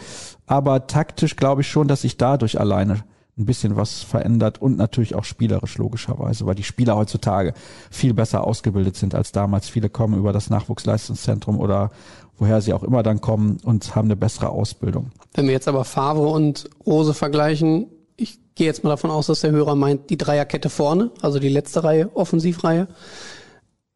[0.46, 3.04] aber taktisch glaube ich schon, dass sich dadurch alleine
[3.40, 7.54] ein bisschen was verändert und natürlich auch spielerisch logischerweise, weil die Spieler heutzutage
[7.90, 9.68] viel besser ausgebildet sind als damals.
[9.68, 11.90] Viele kommen über das Nachwuchsleistungszentrum oder
[12.38, 15.10] woher sie auch immer dann kommen und haben eine bessere Ausbildung.
[15.34, 19.40] Wenn wir jetzt aber Favre und Rose vergleichen, ich gehe jetzt mal davon aus, dass
[19.40, 22.88] der Hörer meint, die Dreierkette vorne, also die letzte Reihe, Offensivreihe,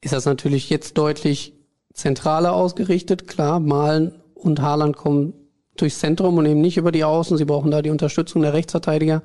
[0.01, 1.54] ist das natürlich jetzt deutlich
[1.95, 3.27] zentraler ausgerichtet.
[3.27, 5.33] Klar, Malen und Haaland kommen
[5.77, 7.37] durchs Zentrum und eben nicht über die Außen.
[7.37, 9.23] Sie brauchen da die Unterstützung der Rechtsverteidiger.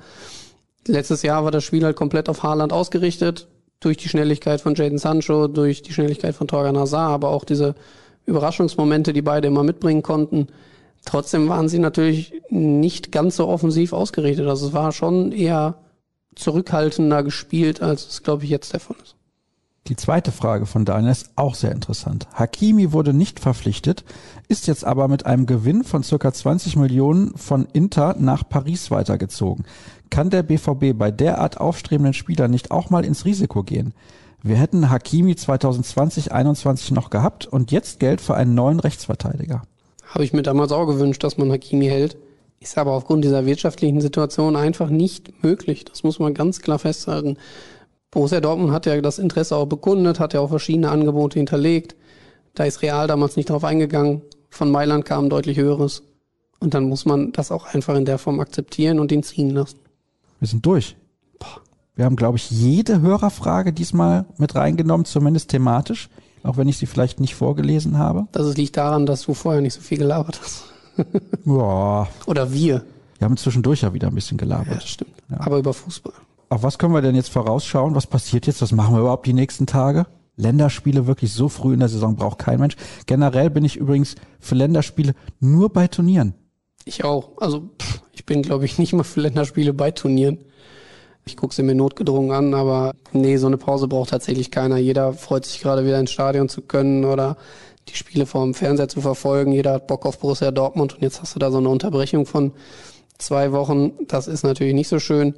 [0.86, 3.48] Letztes Jahr war das Spiel halt komplett auf Haaland ausgerichtet.
[3.80, 7.74] Durch die Schnelligkeit von Jaden Sancho, durch die Schnelligkeit von Torgan Hazard, aber auch diese
[8.26, 10.48] Überraschungsmomente, die beide immer mitbringen konnten.
[11.06, 14.46] Trotzdem waren sie natürlich nicht ganz so offensiv ausgerichtet.
[14.46, 15.76] Also es war schon eher
[16.34, 19.16] zurückhaltender gespielt, als es, glaube ich, jetzt der Fall ist.
[19.86, 22.28] Die zweite Frage von Daniel ist auch sehr interessant.
[22.34, 24.04] Hakimi wurde nicht verpflichtet,
[24.46, 29.64] ist jetzt aber mit einem Gewinn von circa 20 Millionen von Inter nach Paris weitergezogen.
[30.10, 33.94] Kann der BVB bei derart aufstrebenden Spielern nicht auch mal ins Risiko gehen?
[34.42, 39.62] Wir hätten Hakimi 2020, 21 noch gehabt und jetzt Geld für einen neuen Rechtsverteidiger.
[40.06, 42.16] Habe ich mir damals auch gewünscht, dass man Hakimi hält.
[42.58, 45.84] Ist aber aufgrund dieser wirtschaftlichen Situation einfach nicht möglich.
[45.84, 47.38] Das muss man ganz klar festhalten.
[48.10, 51.94] Borussia Dortmund hat ja das Interesse auch bekundet, hat ja auch verschiedene Angebote hinterlegt.
[52.54, 54.22] Da ist Real damals nicht drauf eingegangen.
[54.48, 56.02] Von Mailand kam deutlich höheres.
[56.58, 59.78] Und dann muss man das auch einfach in der Form akzeptieren und ihn ziehen lassen.
[60.40, 60.96] Wir sind durch.
[61.38, 61.60] Boah.
[61.94, 66.08] Wir haben, glaube ich, jede Hörerfrage diesmal mit reingenommen, zumindest thematisch,
[66.42, 68.26] auch wenn ich sie vielleicht nicht vorgelesen habe.
[68.32, 70.64] Das liegt daran, dass du vorher nicht so viel gelabert hast.
[71.44, 72.08] ja.
[72.26, 72.84] Oder wir.
[73.18, 74.68] Wir haben zwischendurch ja wieder ein bisschen gelabert.
[74.68, 75.12] Ja, das stimmt.
[75.30, 75.40] Ja.
[75.40, 76.14] Aber über Fußball.
[76.50, 77.94] Auf was können wir denn jetzt vorausschauen?
[77.94, 78.60] Was passiert jetzt?
[78.60, 80.06] Was machen wir überhaupt die nächsten Tage?
[80.34, 82.74] Länderspiele wirklich so früh in der Saison braucht kein Mensch.
[83.06, 86.34] Generell bin ich übrigens für Länderspiele nur bei Turnieren.
[86.84, 87.30] Ich auch.
[87.36, 90.38] Also pff, ich bin, glaube ich, nicht mal für Länderspiele bei Turnieren.
[91.24, 94.76] Ich gucke sie mir notgedrungen an, aber nee, so eine Pause braucht tatsächlich keiner.
[94.76, 97.36] Jeder freut sich gerade wieder ins Stadion zu können oder
[97.88, 99.52] die Spiele vom Fernseher zu verfolgen.
[99.52, 102.50] Jeder hat Bock auf Borussia Dortmund und jetzt hast du da so eine Unterbrechung von
[103.18, 103.92] zwei Wochen.
[104.08, 105.34] Das ist natürlich nicht so schön.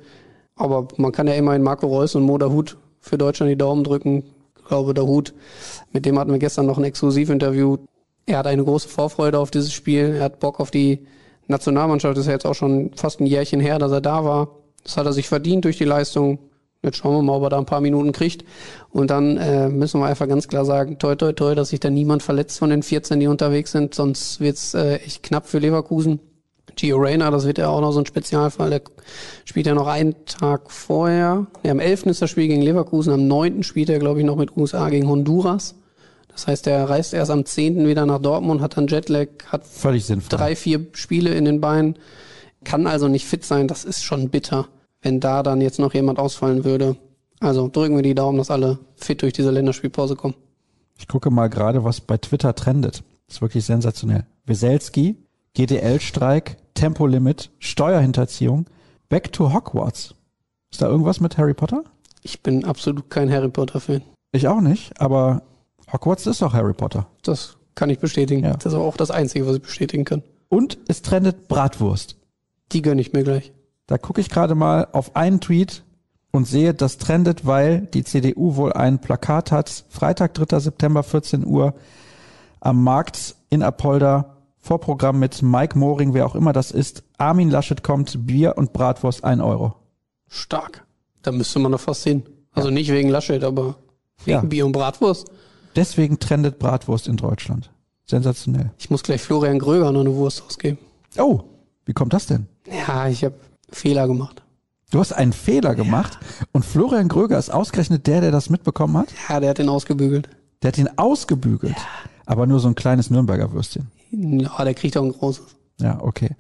[0.56, 4.24] Aber man kann ja immerhin Marco Reus und Moda Hut für Deutschland die Daumen drücken.
[4.58, 5.34] Ich glaube, der Hut,
[5.92, 7.78] mit dem hatten wir gestern noch ein Exklusivinterview.
[8.26, 10.16] Er hat eine große Vorfreude auf dieses Spiel.
[10.16, 11.06] Er hat Bock auf die
[11.48, 12.16] Nationalmannschaft.
[12.16, 14.48] Das ist ja jetzt auch schon fast ein Jährchen her, dass er da war.
[14.84, 16.38] Das hat er sich verdient durch die Leistung.
[16.82, 18.44] Jetzt schauen wir mal, ob er da ein paar Minuten kriegt.
[18.90, 21.90] Und dann äh, müssen wir einfach ganz klar sagen, toi, toi, toi, dass sich da
[21.90, 23.94] niemand verletzt von den 14, die unterwegs sind.
[23.94, 26.20] Sonst wird's äh, echt knapp für Leverkusen.
[26.76, 28.82] Gio Reyna, das wird ja auch noch so ein Spezialfall, der
[29.44, 31.46] spielt ja noch einen Tag vorher.
[31.62, 32.06] Ja, am 11.
[32.06, 33.62] ist das Spiel gegen Leverkusen, am 9.
[33.62, 35.74] spielt er, glaube ich, noch mit USA gegen Honduras.
[36.28, 37.86] Das heißt, er reist erst am 10.
[37.86, 40.38] wieder nach Dortmund, hat dann Jetlag, hat Völlig sinnvoll.
[40.38, 41.96] drei, vier Spiele in den Beinen,
[42.64, 43.68] kann also nicht fit sein.
[43.68, 44.66] Das ist schon bitter,
[45.02, 46.96] wenn da dann jetzt noch jemand ausfallen würde.
[47.40, 50.34] Also drücken wir die Daumen, dass alle fit durch diese Länderspielpause kommen.
[50.98, 53.02] Ich gucke mal gerade, was bei Twitter trendet.
[53.26, 54.24] Das ist wirklich sensationell.
[54.46, 55.16] Weselski,
[55.54, 58.66] GDL-Streik, Tempolimit, Steuerhinterziehung,
[59.08, 60.14] Back to Hogwarts.
[60.70, 61.84] Ist da irgendwas mit Harry Potter?
[62.22, 64.02] Ich bin absolut kein Harry Potter-Fan.
[64.32, 65.42] Ich auch nicht, aber
[65.92, 67.06] Hogwarts ist doch Harry Potter.
[67.22, 68.44] Das kann ich bestätigen.
[68.44, 68.54] Ja.
[68.54, 70.22] Das ist aber auch das Einzige, was ich bestätigen kann.
[70.48, 72.16] Und es trendet Bratwurst.
[72.72, 73.52] Die gönne ich mir gleich.
[73.86, 75.82] Da gucke ich gerade mal auf einen Tweet
[76.30, 79.84] und sehe, das trendet, weil die CDU wohl ein Plakat hat.
[79.90, 80.60] Freitag, 3.
[80.60, 81.74] September, 14 Uhr
[82.60, 84.31] am Markt in Apolda
[84.62, 87.02] Vorprogramm mit Mike Moring, wer auch immer das ist.
[87.18, 89.74] Armin Laschet kommt, Bier und Bratwurst, ein Euro.
[90.28, 90.86] Stark.
[91.22, 92.22] Da müsste man doch fast hin.
[92.52, 93.74] Also nicht wegen Laschet, aber
[94.24, 94.40] wegen Ja.
[94.42, 95.26] Bier und Bratwurst.
[95.74, 97.70] Deswegen trendet Bratwurst in Deutschland.
[98.04, 98.70] Sensationell.
[98.78, 100.78] Ich muss gleich Florian Gröger noch eine Wurst ausgeben.
[101.18, 101.40] Oh,
[101.84, 102.46] wie kommt das denn?
[102.86, 103.34] Ja, ich habe
[103.70, 104.42] Fehler gemacht.
[104.92, 106.18] Du hast einen Fehler gemacht
[106.52, 109.08] und Florian Gröger ist ausgerechnet der, der das mitbekommen hat.
[109.28, 110.28] Ja, der hat den ausgebügelt.
[110.62, 111.76] Der hat ihn ausgebügelt.
[112.26, 113.90] Aber nur so ein kleines Nürnberger Würstchen.
[114.12, 115.44] Ja, der kriegt auch ein großes.
[115.80, 116.30] Ja, okay.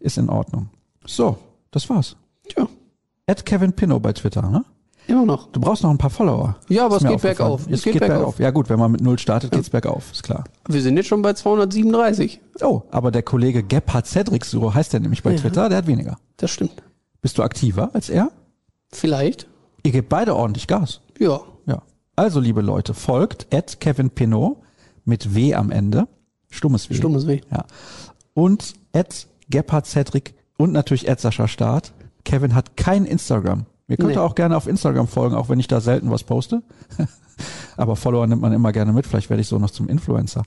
[0.00, 0.70] Ist in Ordnung.
[1.06, 1.36] So,
[1.70, 2.16] das war's.
[2.48, 2.66] Tja.
[3.26, 4.64] At Kevin Pinnow bei Twitter, ne?
[5.08, 5.48] Immer noch.
[5.50, 6.56] Du brauchst noch ein paar Follower.
[6.68, 7.50] Ja, aber es geht bergauf.
[7.54, 7.74] aufgefallen.
[7.74, 8.38] Es geht, bergauf.
[8.38, 10.44] Ja gut, wenn man mit Null startet, geht's bergauf, ist klar.
[10.68, 12.40] Wir sind jetzt schon bei 237.
[12.62, 15.38] Oh, aber der Kollege Gebhard Cedric, so heißt er nämlich bei Ja.
[15.38, 16.18] Twitter, der hat weniger.
[16.36, 16.82] Das stimmt.
[17.20, 18.30] Bist du aktiver als er?
[18.92, 19.48] Vielleicht.
[19.82, 21.00] Ihr gebt beide ordentlich Gas.
[21.18, 21.40] Ja.
[21.66, 21.82] Ja.
[22.14, 24.58] Also, liebe Leute, folgt at Kevin Pinot
[25.04, 26.06] mit W am Ende.
[26.52, 26.94] Stummes W.
[26.94, 27.40] Stummes W.
[27.50, 27.64] Ja.
[28.34, 31.92] Und at Gebhard Cedric und natürlich at Sascha Start.
[32.24, 33.66] Kevin hat kein Instagram.
[33.88, 34.22] Mir könnt ihr Nee.
[34.22, 36.62] auch gerne auf Instagram folgen, auch wenn ich da selten was poste.
[37.76, 39.06] Aber Follower nimmt man immer gerne mit.
[39.06, 40.44] Vielleicht werde ich so noch zum Influencer.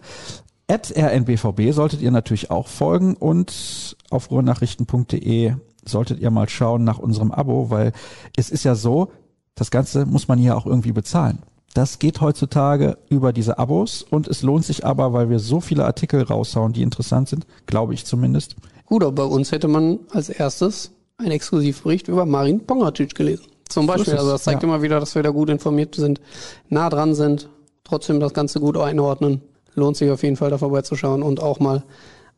[0.68, 5.54] At rnbvb solltet ihr natürlich auch folgen und auf ruhrnachrichten.de
[5.84, 7.92] solltet ihr mal schauen nach unserem Abo, weil
[8.36, 9.12] es ist ja so,
[9.54, 11.40] das Ganze muss man hier auch irgendwie bezahlen.
[11.76, 15.84] Das geht heutzutage über diese Abos und es lohnt sich aber, weil wir so viele
[15.84, 18.56] Artikel raushauen, die interessant sind, glaube ich zumindest.
[18.86, 23.48] Gut, aber bei uns hätte man als erstes einen Exklusivbericht über Marin Pongracic gelesen.
[23.68, 24.14] Zum Beispiel.
[24.14, 24.70] also das zeigt ja.
[24.70, 26.22] immer wieder, dass wir da gut informiert sind,
[26.70, 27.50] nah dran sind,
[27.84, 29.42] trotzdem das Ganze gut einordnen.
[29.74, 31.84] Lohnt sich auf jeden Fall da vorbeizuschauen und auch mal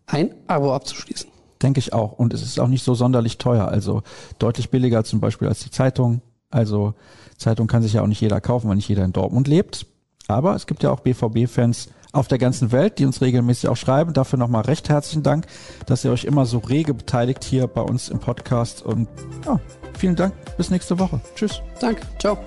[0.07, 1.29] ein Abo abzuschließen.
[1.61, 2.13] Denke ich auch.
[2.13, 3.67] Und es ist auch nicht so sonderlich teuer.
[3.67, 4.01] Also
[4.39, 6.21] deutlich billiger zum Beispiel als die Zeitung.
[6.49, 6.95] Also
[7.37, 9.85] Zeitung kann sich ja auch nicht jeder kaufen, weil nicht jeder in Dortmund lebt.
[10.27, 14.13] Aber es gibt ja auch BVB-Fans auf der ganzen Welt, die uns regelmäßig auch schreiben.
[14.13, 15.45] Dafür nochmal recht herzlichen Dank,
[15.85, 18.81] dass ihr euch immer so rege beteiligt hier bei uns im Podcast.
[18.81, 19.07] Und
[19.45, 19.59] ja,
[19.97, 20.33] vielen Dank.
[20.57, 21.21] Bis nächste Woche.
[21.35, 21.61] Tschüss.
[21.79, 22.01] Danke.
[22.19, 22.37] Ciao.